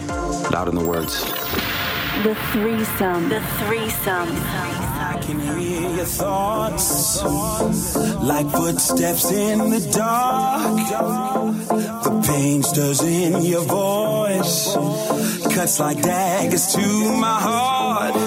Loud 0.51 0.69
in 0.69 0.75
the 0.75 0.85
words. 0.87 1.23
The 2.21 2.35
threesome. 2.51 3.29
The 3.29 3.41
threesome. 3.41 4.29
I 4.29 5.19
can 5.19 5.39
hear 5.39 5.89
your 5.95 6.05
thoughts 6.05 7.23
like 8.21 8.47
footsteps 8.51 9.31
in 9.31 9.71
the 9.71 9.79
dark. 9.91 10.77
The 12.03 12.23
pain 12.27 12.61
stirs 12.61 13.01
in 13.01 13.41
your 13.41 13.63
voice, 13.63 14.75
cuts 15.55 15.79
like 15.79 16.03
daggers 16.03 16.67
to 16.75 16.87
my 17.17 17.39
heart. 17.39 18.26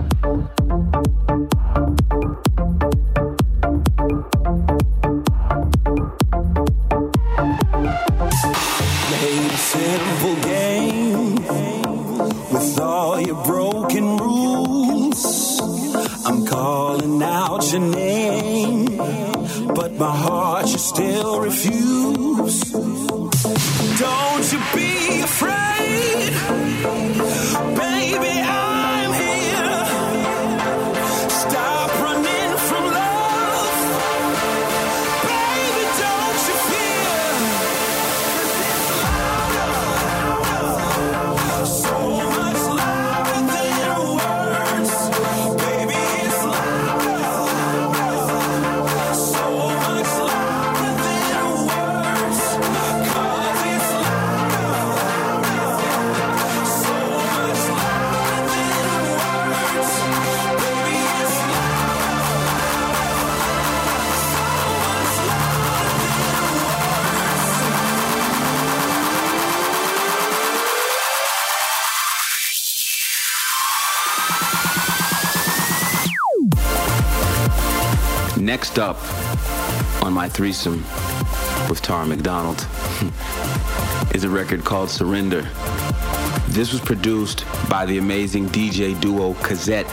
threesome 80.41 80.83
with 81.69 81.83
Tara 81.83 82.03
McDonald 82.03 82.57
is 84.15 84.23
a 84.23 84.29
record 84.29 84.65
called 84.65 84.89
Surrender. 84.89 85.43
This 86.47 86.71
was 86.71 86.81
produced 86.81 87.45
by 87.69 87.85
the 87.85 87.99
amazing 87.99 88.49
DJ 88.49 88.99
duo 88.99 89.33
Kazette, 89.33 89.87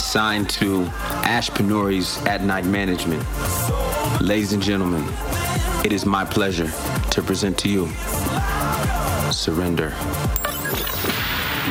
signed 0.00 0.48
to 0.48 0.84
Ash 1.26 1.50
Pournouri's 1.50 2.16
At 2.24 2.42
Night 2.42 2.64
Management. 2.64 3.22
Ladies 4.22 4.54
and 4.54 4.62
gentlemen, 4.62 5.04
it 5.84 5.92
is 5.92 6.06
my 6.06 6.24
pleasure 6.24 6.72
to 7.10 7.20
present 7.20 7.58
to 7.58 7.68
you 7.68 7.86
Surrender. 9.30 9.90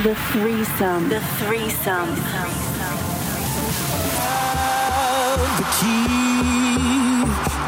The 0.04 0.14
threesome. 0.30 1.10
The 1.10 1.22
threesome. 1.40 2.14
the 5.58 5.66
key 5.82 6.35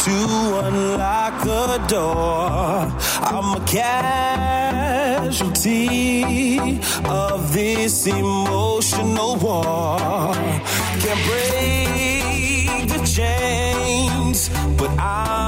to 0.07 0.19
unlock 0.67 1.35
the 1.43 1.77
door. 1.87 2.87
I'm 3.31 3.47
a 3.59 3.63
casualty 3.65 4.99
of 7.05 7.51
this 7.51 8.07
emotional 8.07 9.35
war. 9.35 10.33
Can't 11.03 11.21
break 11.27 12.87
the 12.93 12.99
chains, 13.15 14.39
but 14.77 14.91
I'm 14.97 15.46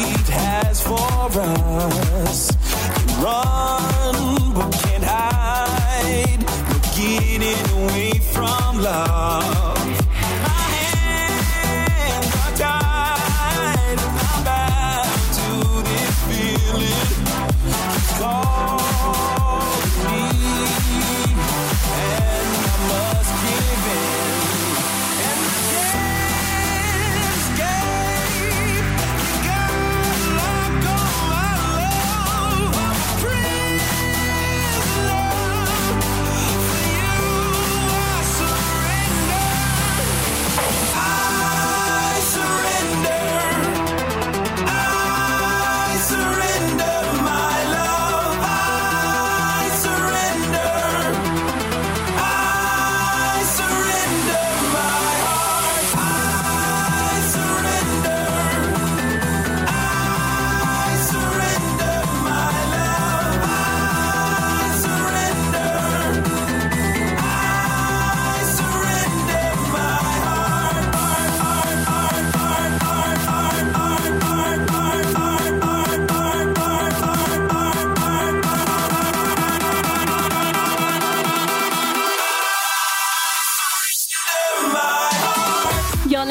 fate 0.00 0.28
has 0.28 0.80
for 0.82 1.40
us. 1.40 2.52
Run 3.22 4.54
but 4.54 4.70
can't 4.82 5.04
hide. 5.04 6.40
No 6.68 6.76
getting 6.96 7.60
away 7.76 8.12
from 8.32 8.82
love. 8.82 9.79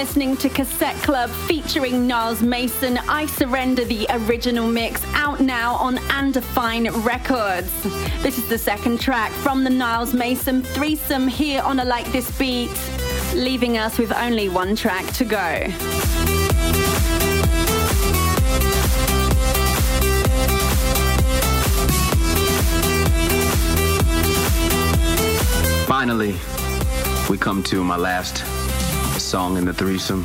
Listening 0.10 0.38
to 0.38 0.50
Cassette 0.50 0.96
Club 1.04 1.30
featuring 1.30 2.08
Niles 2.08 2.42
Mason. 2.42 2.98
I 2.98 3.28
Surrender 3.28 3.86
the 3.86 4.08
original 4.10 4.66
mix 4.68 5.04
out 5.14 5.40
now 5.40 5.76
on 5.76 5.98
Andafine 5.98 7.06
Records. 7.06 7.72
This 8.24 8.40
is 8.40 8.50
the 8.50 8.58
second 8.58 9.00
track 9.00 9.32
from 9.32 9.64
the 9.64 9.70
Niles 9.70 10.16
Mason 10.16 10.64
threesome 10.64 11.28
here 11.28 11.62
on 11.62 11.80
I 11.80 11.84
Like 11.84 12.12
This 12.12 12.36
Beat, 12.40 12.72
leaving 13.36 13.78
us 13.78 14.00
with 14.00 14.12
only 14.12 14.50
one 14.50 14.76
track 14.76 15.06
to 15.14 15.26
go. 15.26 15.70
Finally, 25.86 26.36
we 27.30 27.38
come 27.38 27.62
to 27.62 27.84
my 27.84 27.96
last 27.96 28.44
song 29.20 29.58
in 29.58 29.66
the 29.66 29.74
threesome. 29.74 30.24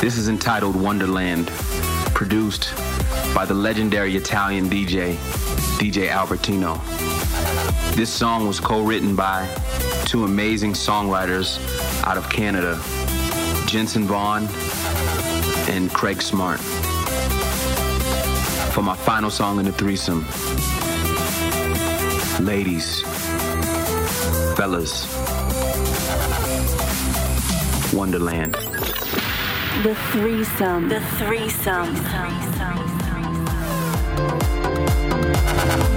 This 0.00 0.16
is 0.16 0.28
entitled 0.28 0.76
Wonderland, 0.76 1.48
produced 2.14 2.74
by 3.34 3.44
the 3.44 3.54
legendary 3.54 4.16
Italian 4.16 4.68
DJ, 4.68 5.14
DJ 5.78 6.08
Albertino. 6.08 6.78
This 7.96 8.10
song 8.10 8.46
was 8.46 8.60
co-written 8.60 9.16
by 9.16 9.48
two 10.04 10.24
amazing 10.24 10.74
songwriters 10.74 11.58
out 12.04 12.16
of 12.16 12.28
Canada, 12.28 12.80
Jensen 13.66 14.04
Vaughn 14.04 14.46
and 15.68 15.90
Craig 15.90 16.22
Smart. 16.22 16.60
For 18.72 18.82
my 18.82 18.96
final 18.96 19.30
song 19.30 19.58
in 19.58 19.64
the 19.64 19.72
threesome, 19.72 20.26
ladies, 22.44 23.00
fellas, 24.56 25.17
Wonderland. 27.92 28.54
The 29.82 29.96
threesome. 30.12 30.88
The 30.88 31.00
threesome. 31.16 31.94
Many 35.54 35.87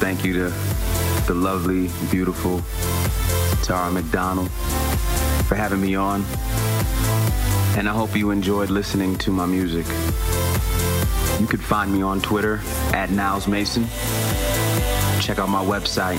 thank 0.00 0.24
you 0.24 0.32
to 0.32 0.48
the 1.26 1.34
lovely, 1.34 1.90
beautiful 2.10 2.62
Tara 3.62 3.92
McDonald 3.92 4.50
for 5.46 5.54
having 5.54 5.82
me 5.82 5.94
on, 5.94 6.24
and 7.76 7.86
I 7.86 7.92
hope 7.92 8.16
you 8.16 8.30
enjoyed 8.30 8.70
listening 8.70 9.18
to 9.18 9.30
my 9.30 9.44
music. 9.44 9.84
You 11.38 11.46
could 11.46 11.62
find 11.62 11.92
me 11.92 12.00
on 12.00 12.22
Twitter 12.22 12.62
at 12.94 13.10
Niles 13.10 13.46
Mason. 13.46 13.84
Check 15.20 15.38
out 15.38 15.50
my 15.50 15.62
website, 15.62 16.16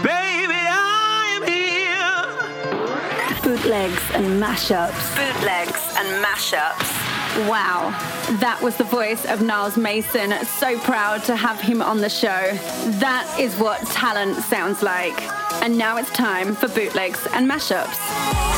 baby, 0.00 0.54
I 0.54 1.32
am 1.34 1.42
here. 1.42 2.24
Bootlegs 3.42 4.14
and 4.14 4.40
mashups. 4.40 5.16
Bootlegs 5.16 5.96
and 5.96 6.24
mashups. 6.24 6.88
Wow, 7.48 7.90
that 8.38 8.60
was 8.62 8.76
the 8.76 8.84
voice 8.84 9.24
of 9.24 9.42
Niles 9.42 9.76
Mason. 9.76 10.32
So 10.44 10.78
proud 10.78 11.24
to 11.24 11.34
have 11.34 11.60
him 11.60 11.82
on 11.82 11.98
the 11.98 12.08
show. 12.08 12.52
That 13.00 13.26
is 13.36 13.56
what 13.56 13.84
talent 13.88 14.36
sounds 14.36 14.84
like. 14.84 15.20
And 15.62 15.76
now 15.76 15.96
it's 15.96 16.10
time 16.10 16.54
for 16.54 16.68
bootlegs 16.68 17.26
and 17.34 17.50
mashups. 17.50 18.49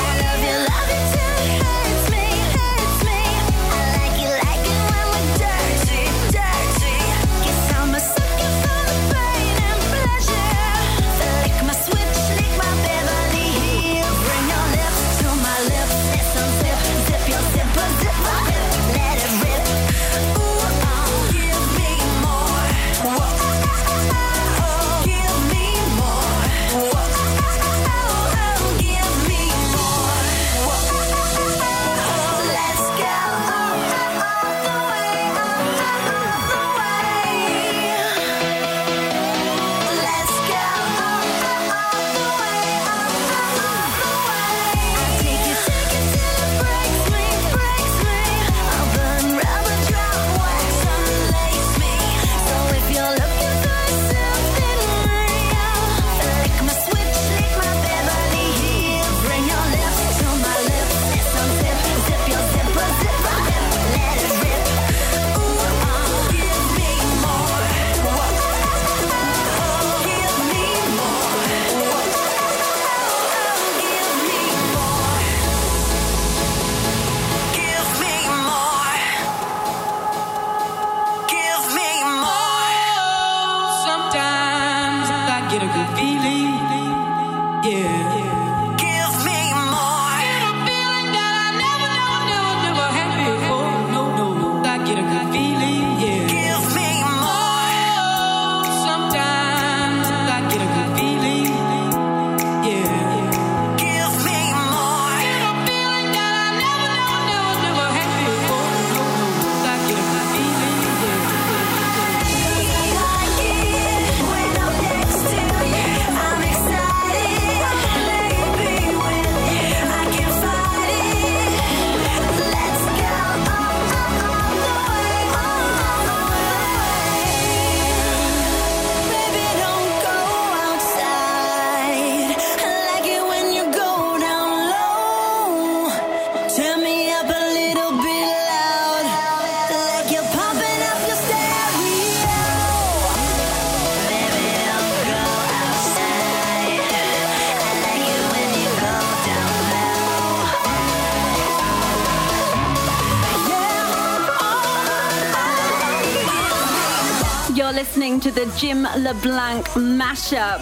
Jim 158.57 158.82
LeBlanc 158.82 159.66
mashup. 159.70 160.61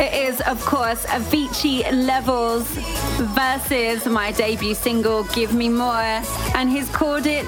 It 0.00 0.14
is, 0.14 0.40
of 0.42 0.64
course, 0.64 1.04
Avicii 1.06 1.90
Levels 2.06 2.66
versus 3.34 4.06
my 4.06 4.32
debut 4.32 4.74
single, 4.74 5.24
Give 5.24 5.52
Me 5.52 5.68
More, 5.68 6.22
and 6.54 6.70
he's 6.70 6.88
called 6.90 7.26
it 7.26 7.46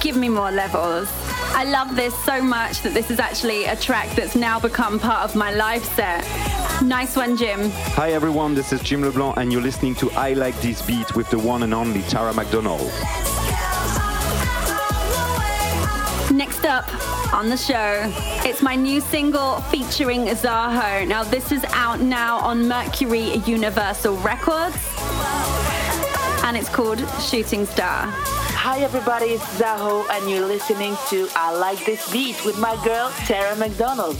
Give 0.00 0.16
Me 0.16 0.28
More 0.28 0.50
Levels. 0.50 1.08
I 1.54 1.64
love 1.64 1.94
this 1.94 2.16
so 2.24 2.42
much 2.42 2.82
that 2.82 2.94
this 2.94 3.10
is 3.10 3.20
actually 3.20 3.66
a 3.66 3.76
track 3.76 4.08
that's 4.16 4.34
now 4.34 4.58
become 4.58 4.98
part 4.98 5.22
of 5.22 5.36
my 5.36 5.52
live 5.52 5.84
set. 5.84 6.22
Nice 6.82 7.16
one, 7.16 7.36
Jim. 7.36 7.70
Hi 7.94 8.12
everyone, 8.12 8.54
this 8.54 8.72
is 8.72 8.80
Jim 8.82 9.02
LeBlanc, 9.02 9.36
and 9.36 9.52
you're 9.52 9.62
listening 9.62 9.94
to 9.96 10.10
I 10.12 10.32
Like 10.32 10.58
This 10.60 10.82
Beat 10.82 11.14
with 11.14 11.30
the 11.30 11.38
one 11.38 11.62
and 11.62 11.74
only 11.74 12.02
Tara 12.02 12.32
McDonald. 12.32 12.90
Next 16.32 16.64
up 16.64 16.88
on 17.32 17.48
the 17.48 17.56
show, 17.56 18.12
it's 18.44 18.62
my 18.62 18.76
new 18.76 19.00
single 19.00 19.60
featuring 19.62 20.26
Zaho. 20.26 21.06
Now, 21.06 21.24
this 21.24 21.50
is 21.50 21.64
out 21.70 22.00
now 22.00 22.38
on 22.38 22.68
Mercury 22.68 23.36
Universal 23.46 24.16
Records, 24.18 24.76
and 26.44 26.56
it's 26.56 26.68
called 26.68 26.98
Shooting 27.20 27.64
Star. 27.64 28.06
Hi 28.64 28.80
everybody, 28.80 29.26
it's 29.26 29.44
Zaho 29.58 30.08
and 30.10 30.30
you're 30.30 30.46
listening 30.46 30.96
to 31.08 31.28
I 31.34 31.56
Like 31.56 31.84
This 31.84 32.10
Beat 32.12 32.44
with 32.44 32.58
my 32.58 32.76
girl 32.84 33.10
Tara 33.26 33.56
McDonald. 33.56 34.16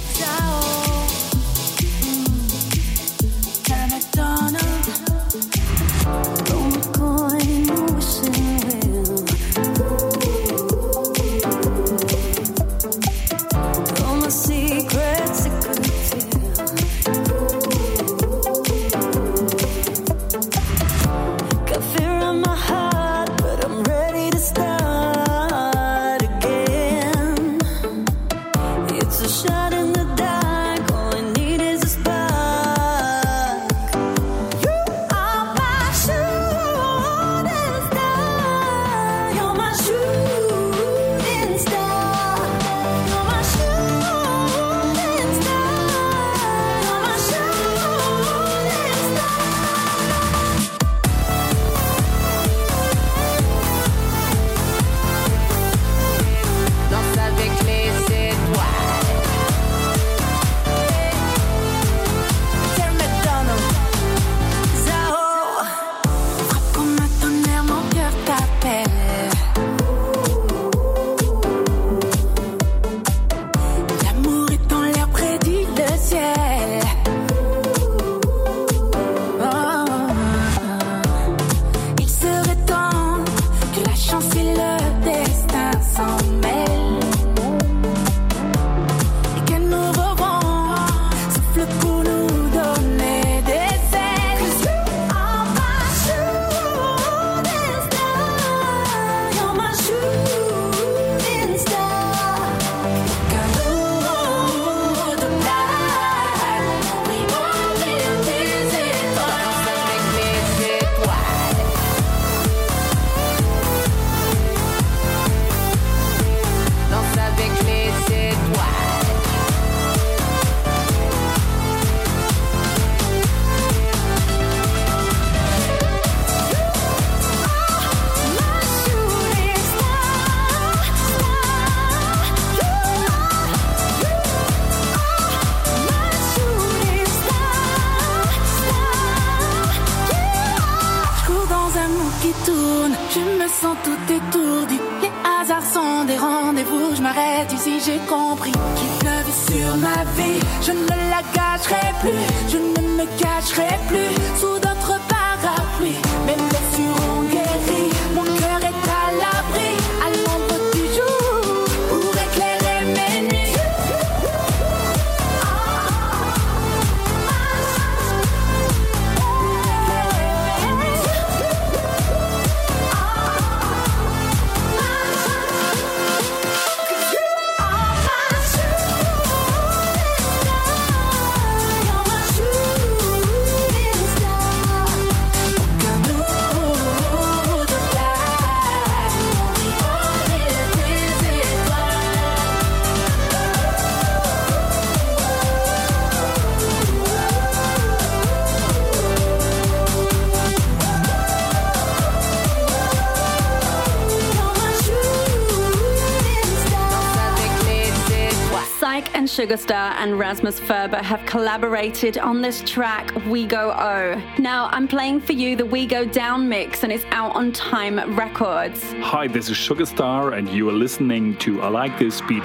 Sugarstar 209.43 209.97
and 209.97 210.21
Rasmus 210.21 210.61
Faber 210.61 211.03
have 211.03 211.27
collaborated 211.27 212.17
on 212.17 212.41
this 212.41 212.63
track, 212.63 213.13
We 213.27 213.45
Go 213.45 213.73
O. 213.73 214.23
Now, 214.39 214.69
I'm 214.71 214.87
playing 214.87 215.21
for 215.21 215.33
you 215.33 215.57
the 215.57 215.67
We 215.67 215.85
Go 215.85 216.05
Down 216.05 216.49
mix, 216.49 216.85
and 216.85 216.93
it's 216.93 217.05
out 217.11 217.35
on 217.35 217.51
Time 217.51 218.17
Records. 218.17 218.93
Hi, 219.01 219.27
this 219.27 219.51
is 219.51 219.57
Sugarstar, 219.57 220.39
and 220.39 220.49
you 220.49 220.69
are 220.69 220.73
listening 220.73 221.37
to 221.39 221.61
I 221.61 221.69
Like 221.71 221.99
This 221.99 222.21
Beat. 222.21 222.45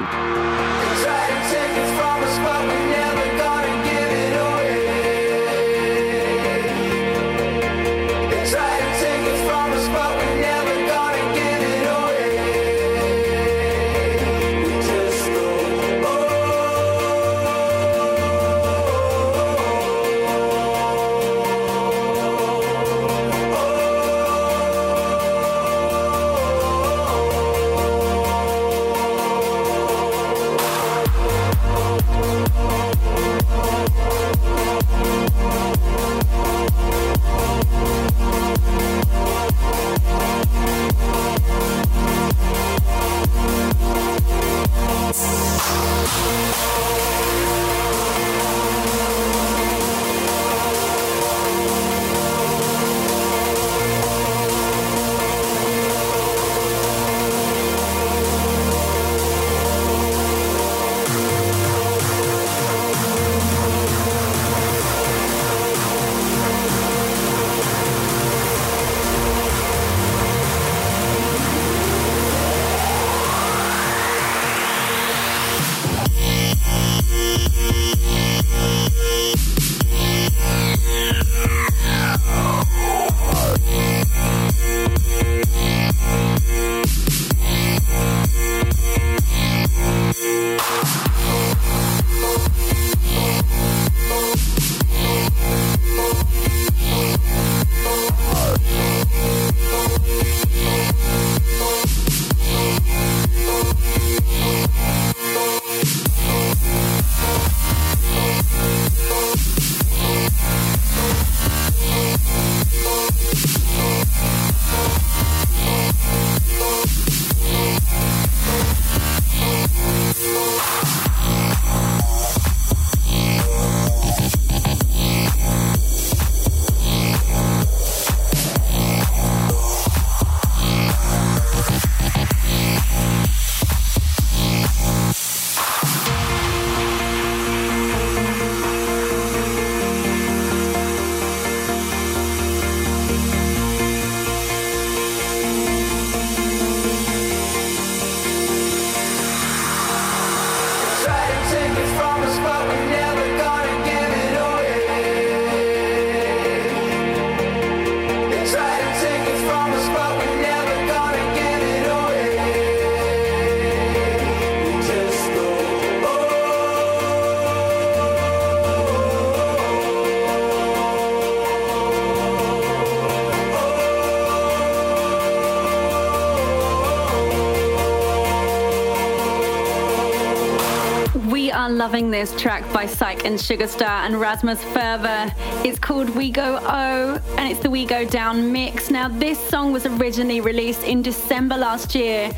Loving 181.97 182.11
this 182.11 182.39
track 182.39 182.71
by 182.71 182.85
Psych 182.85 183.25
and 183.25 183.39
Sugarstar 183.39 184.05
and 184.05 184.21
Rasmus 184.21 184.63
Faber. 184.65 185.33
It's 185.65 185.79
called 185.79 186.11
We 186.11 186.29
Go 186.29 186.59
O 186.61 187.19
and 187.39 187.51
it's 187.51 187.59
the 187.59 187.71
We 187.71 187.87
Go 187.87 188.05
Down 188.05 188.51
mix. 188.51 188.91
Now, 188.91 189.07
this 189.07 189.39
song 189.39 189.71
was 189.71 189.87
originally 189.87 190.39
released 190.39 190.83
in 190.83 191.01
December 191.01 191.57
last 191.57 191.95
year, 191.95 192.31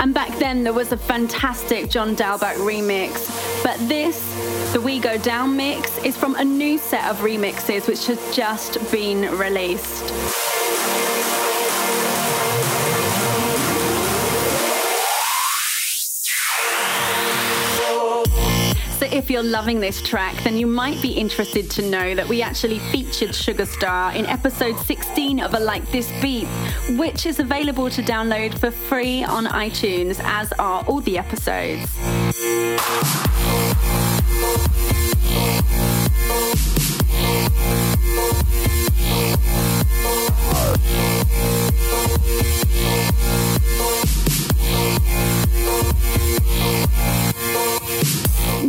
and 0.00 0.12
back 0.12 0.38
then 0.38 0.64
there 0.64 0.74
was 0.74 0.92
a 0.92 0.98
fantastic 0.98 1.88
John 1.88 2.14
Dahlbäck 2.14 2.56
remix. 2.56 3.64
But 3.64 3.78
this, 3.88 4.20
the 4.74 4.82
We 4.82 5.00
Go 5.00 5.16
Down 5.16 5.56
mix, 5.56 5.96
is 6.04 6.14
from 6.14 6.34
a 6.34 6.44
new 6.44 6.76
set 6.76 7.10
of 7.10 7.16
remixes 7.20 7.88
which 7.88 8.08
has 8.08 8.36
just 8.36 8.76
been 8.92 9.34
released. 9.38 10.45
If 19.26 19.32
you're 19.32 19.42
loving 19.42 19.80
this 19.80 20.00
track, 20.02 20.36
then 20.44 20.56
you 20.56 20.68
might 20.68 21.02
be 21.02 21.10
interested 21.10 21.68
to 21.72 21.82
know 21.90 22.14
that 22.14 22.28
we 22.28 22.42
actually 22.42 22.78
featured 22.78 23.30
Sugarstar 23.30 24.14
in 24.14 24.24
episode 24.24 24.78
16 24.78 25.40
of 25.40 25.52
I 25.52 25.58
Like 25.58 25.90
This 25.90 26.12
Beat, 26.22 26.46
which 26.90 27.26
is 27.26 27.40
available 27.40 27.90
to 27.90 28.04
download 28.04 28.56
for 28.56 28.70
free 28.70 29.24
on 29.24 29.46
iTunes, 29.46 30.20
as 30.22 30.52
are 30.60 30.84
all 30.86 31.00
the 31.00 31.18
episodes. 31.18 31.90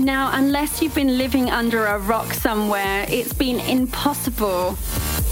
Now, 0.07 0.31
unless 0.31 0.81
you've 0.81 0.95
been 0.95 1.17
living 1.17 1.49
under 1.49 1.85
a 1.85 1.99
rock 1.99 2.33
somewhere, 2.33 3.05
it's 3.09 3.33
been 3.33 3.59
impossible 3.59 4.77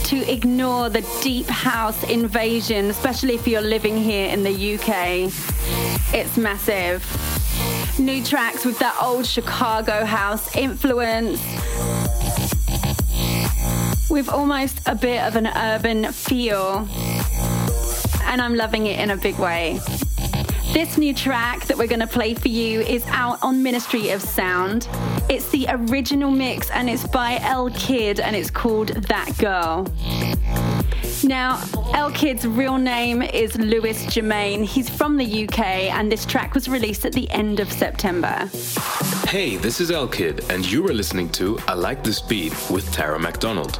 to 0.04 0.30
ignore 0.30 0.90
the 0.90 1.00
deep 1.24 1.48
house 1.48 2.04
invasion, 2.10 2.90
especially 2.90 3.36
if 3.36 3.48
you're 3.48 3.62
living 3.62 3.96
here 3.96 4.30
in 4.30 4.44
the 4.44 4.76
UK. 4.76 5.32
It's 6.14 6.36
massive. 6.36 7.06
New 7.98 8.22
tracks 8.22 8.66
with 8.66 8.78
that 8.80 8.98
old 9.02 9.26
Chicago 9.26 10.04
house 10.04 10.54
influence, 10.58 11.40
with 14.10 14.28
almost 14.28 14.82
a 14.88 14.94
bit 14.94 15.22
of 15.24 15.38
an 15.38 15.48
urban 15.48 16.12
feel. 16.12 16.86
And 18.26 18.42
I'm 18.42 18.56
loving 18.56 18.88
it 18.88 19.00
in 19.00 19.12
a 19.12 19.16
big 19.16 19.40
way. 19.40 19.80
This 20.76 20.98
new 20.98 21.14
track 21.14 21.68
that 21.68 21.78
we're 21.78 21.88
going 21.88 22.02
to 22.02 22.06
play 22.06 22.34
for 22.34 22.50
you 22.50 22.82
is 22.82 23.06
out 23.08 23.42
on 23.42 23.64
Ministry 23.64 24.10
of 24.10 24.22
Sound. 24.22 24.90
It's 25.30 25.48
the 25.48 25.68
original 25.70 26.30
mix 26.30 26.70
and 26.70 26.90
it's 26.90 27.08
by 27.08 27.40
L 27.44 27.70
Kid 27.70 28.20
and 28.20 28.36
it's 28.36 28.50
called 28.50 28.90
That 28.90 29.32
Girl. 29.38 29.88
Now, 31.24 31.64
L 31.94 32.12
Kid's 32.12 32.46
real 32.46 32.78
name 32.78 33.22
is 33.22 33.58
Lewis 33.58 34.06
Germain. 34.08 34.66
He's 34.66 34.90
from 34.90 35.16
the 35.16 35.48
UK 35.48 35.60
and 35.94 36.12
this 36.12 36.26
track 36.26 36.54
was 36.54 36.68
released 36.68 37.06
at 37.06 37.14
the 37.14 37.32
end 37.32 37.62
of 37.62 37.72
September. 37.72 38.50
Hey, 39.30 39.56
this 39.56 39.80
is 39.80 39.92
El 39.92 40.10
Kid, 40.10 40.44
and 40.50 40.70
you 40.70 40.86
are 40.90 40.94
listening 40.94 41.30
to 41.30 41.58
I 41.70 41.74
Like 41.76 42.04
This 42.04 42.20
Beat 42.20 42.52
with 42.70 42.92
Tara 42.92 43.18
McDonald. 43.18 43.80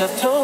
Have 0.00 0.18
told 0.18 0.39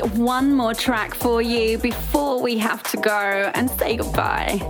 play 0.00 0.08
one 0.22 0.54
more 0.54 0.74
track 0.74 1.14
for 1.14 1.42
you 1.42 1.78
before 1.78 2.40
we 2.40 2.56
have 2.58 2.82
to 2.82 2.96
go 2.96 3.50
and 3.54 3.68
say 3.70 3.96
goodbye. 3.96 4.60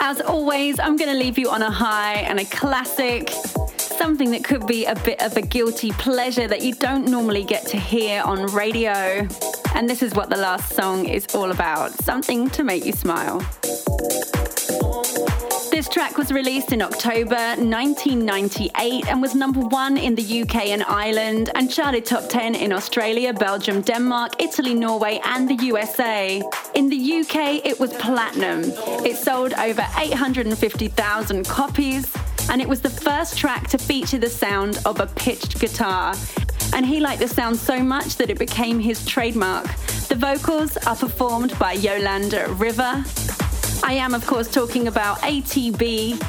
As 0.00 0.20
always, 0.20 0.78
I'm 0.78 0.96
going 0.96 1.10
to 1.10 1.18
leave 1.18 1.38
you 1.38 1.48
on 1.48 1.62
a 1.62 1.70
high 1.70 2.16
and 2.28 2.38
a 2.40 2.44
classic, 2.44 3.30
something 3.76 4.30
that 4.32 4.44
could 4.44 4.66
be 4.66 4.84
a 4.84 4.94
bit 4.96 5.22
of 5.22 5.36
a 5.36 5.42
guilty 5.42 5.92
pleasure 5.92 6.46
that 6.48 6.62
you 6.62 6.74
don't 6.74 7.06
normally 7.08 7.44
get 7.44 7.66
to 7.68 7.78
hear 7.78 8.22
on 8.22 8.46
radio. 8.46 9.26
And 9.74 9.88
this 9.88 10.02
is 10.02 10.14
what 10.14 10.28
the 10.28 10.36
last 10.36 10.74
song 10.74 11.06
is 11.06 11.26
all 11.34 11.50
about 11.50 11.92
something 11.92 12.50
to 12.50 12.64
make 12.64 12.84
you 12.84 12.92
smile. 12.92 13.40
Released 16.32 16.72
in 16.72 16.80
October 16.80 17.36
1998 17.36 19.06
and 19.06 19.20
was 19.20 19.34
number 19.34 19.60
one 19.60 19.98
in 19.98 20.14
the 20.14 20.42
UK 20.42 20.68
and 20.68 20.82
Ireland 20.84 21.50
and 21.54 21.70
charted 21.70 22.06
top 22.06 22.26
10 22.30 22.54
in 22.54 22.72
Australia, 22.72 23.34
Belgium, 23.34 23.82
Denmark, 23.82 24.40
Italy, 24.40 24.72
Norway, 24.72 25.20
and 25.24 25.46
the 25.46 25.62
USA. 25.66 26.42
In 26.74 26.88
the 26.88 27.20
UK, 27.20 27.66
it 27.66 27.78
was 27.78 27.92
platinum. 27.92 28.62
It 29.04 29.18
sold 29.18 29.52
over 29.52 29.86
850,000 29.98 31.46
copies 31.46 32.10
and 32.50 32.62
it 32.62 32.68
was 32.68 32.80
the 32.80 32.90
first 32.90 33.36
track 33.36 33.68
to 33.68 33.76
feature 33.76 34.18
the 34.18 34.30
sound 34.30 34.80
of 34.86 35.00
a 35.00 35.06
pitched 35.08 35.60
guitar. 35.60 36.14
And 36.72 36.86
he 36.86 36.98
liked 36.98 37.20
the 37.20 37.28
sound 37.28 37.58
so 37.58 37.80
much 37.80 38.16
that 38.16 38.30
it 38.30 38.38
became 38.38 38.80
his 38.80 39.04
trademark. 39.04 39.66
The 40.08 40.16
vocals 40.16 40.78
are 40.78 40.96
performed 40.96 41.58
by 41.58 41.74
Yolanda 41.74 42.46
Rivera. 42.54 43.04
I 43.84 43.94
am, 43.94 44.14
of 44.14 44.26
course, 44.26 44.48
talking 44.48 44.86
about 44.86 45.18
ATB 45.18 46.20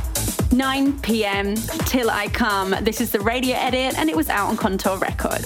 9 0.51 0.99
pm 1.01 1.55
Till 1.85 2.09
I 2.09 2.27
Come. 2.27 2.75
This 2.81 2.99
is 2.99 3.11
the 3.11 3.19
radio 3.19 3.55
edit, 3.55 3.97
and 3.97 4.09
it 4.09 4.15
was 4.15 4.29
out 4.29 4.49
on 4.49 4.57
Kontor 4.57 4.99
Records. 4.99 5.45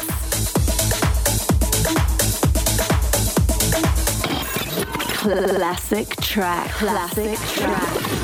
Classic 5.18 6.16
track. 6.18 6.70
Classic 6.72 7.38
track. 7.40 8.17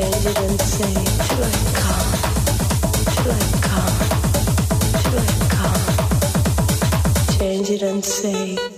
change 0.00 0.26
it 7.70 7.82
and 7.82 8.04
say 8.04 8.77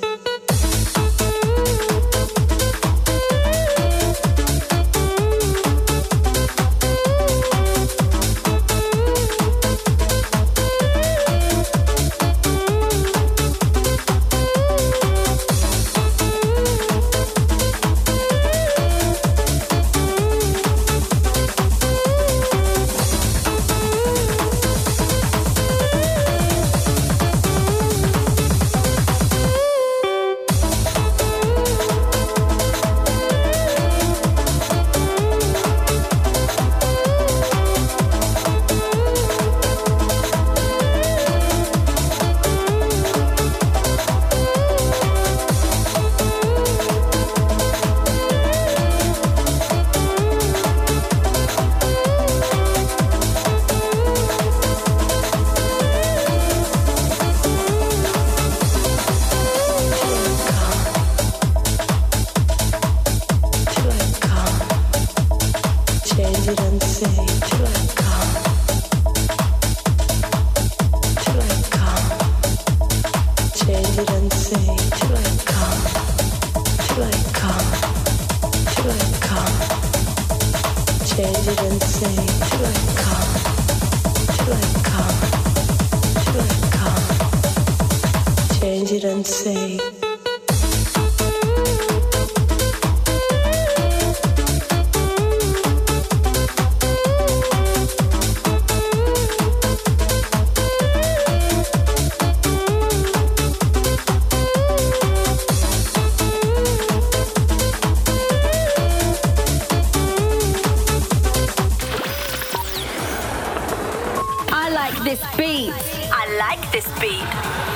Beat 117.01 117.24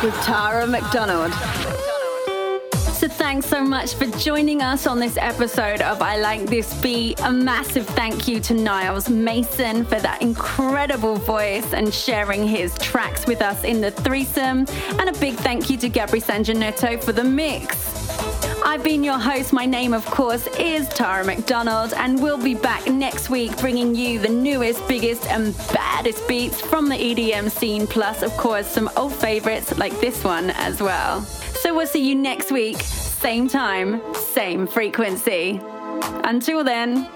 with 0.02 0.14
Tara 0.22 0.66
McDonald. 0.66 1.32
So, 2.92 3.08
thanks 3.08 3.46
so 3.46 3.64
much 3.64 3.94
for 3.94 4.04
joining 4.18 4.60
us 4.60 4.86
on 4.86 5.00
this 5.00 5.16
episode 5.16 5.80
of 5.80 6.02
I 6.02 6.18
Like 6.18 6.42
This 6.42 6.78
Beat. 6.82 7.20
A 7.20 7.32
massive 7.32 7.86
thank 7.86 8.28
you 8.28 8.38
to 8.40 8.52
Niles 8.52 9.08
Mason 9.08 9.86
for 9.86 9.98
that 9.98 10.20
incredible 10.20 11.16
voice 11.16 11.72
and 11.72 11.92
sharing 11.92 12.46
his 12.46 12.76
tracks 12.78 13.26
with 13.26 13.40
us 13.40 13.64
in 13.64 13.80
the 13.80 13.90
threesome. 13.90 14.66
And 14.98 15.08
a 15.08 15.18
big 15.18 15.34
thank 15.36 15.70
you 15.70 15.78
to 15.78 15.88
Gabri 15.88 16.22
Sanjanetto 16.22 17.02
for 17.02 17.12
the 17.12 17.24
mix. 17.24 18.03
I've 18.74 18.82
been 18.82 19.04
your 19.04 19.20
host. 19.20 19.52
My 19.52 19.66
name, 19.66 19.94
of 19.94 20.04
course, 20.04 20.48
is 20.58 20.88
Tara 20.88 21.24
McDonald, 21.24 21.92
and 21.92 22.20
we'll 22.20 22.42
be 22.42 22.56
back 22.56 22.88
next 22.88 23.30
week 23.30 23.56
bringing 23.58 23.94
you 23.94 24.18
the 24.18 24.28
newest, 24.28 24.88
biggest, 24.88 25.28
and 25.28 25.56
baddest 25.72 26.26
beats 26.26 26.60
from 26.60 26.88
the 26.88 26.96
EDM 26.96 27.52
scene, 27.52 27.86
plus, 27.86 28.24
of 28.24 28.32
course, 28.32 28.66
some 28.66 28.90
old 28.96 29.12
favorites 29.12 29.78
like 29.78 29.92
this 30.00 30.24
one 30.24 30.50
as 30.50 30.82
well. 30.82 31.20
So 31.22 31.72
we'll 31.72 31.86
see 31.86 32.04
you 32.04 32.16
next 32.16 32.50
week, 32.50 32.78
same 32.78 33.46
time, 33.46 34.02
same 34.12 34.66
frequency. 34.66 35.60
Until 36.24 36.64
then, 36.64 37.06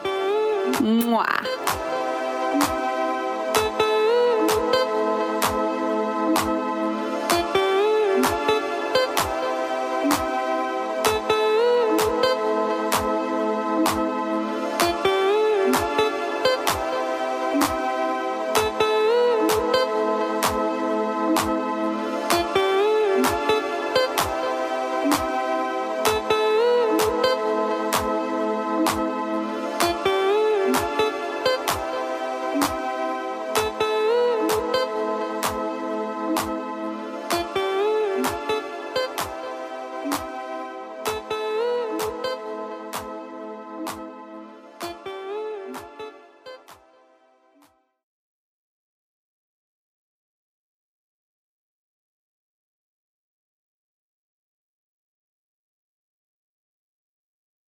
mwah. 0.74 1.67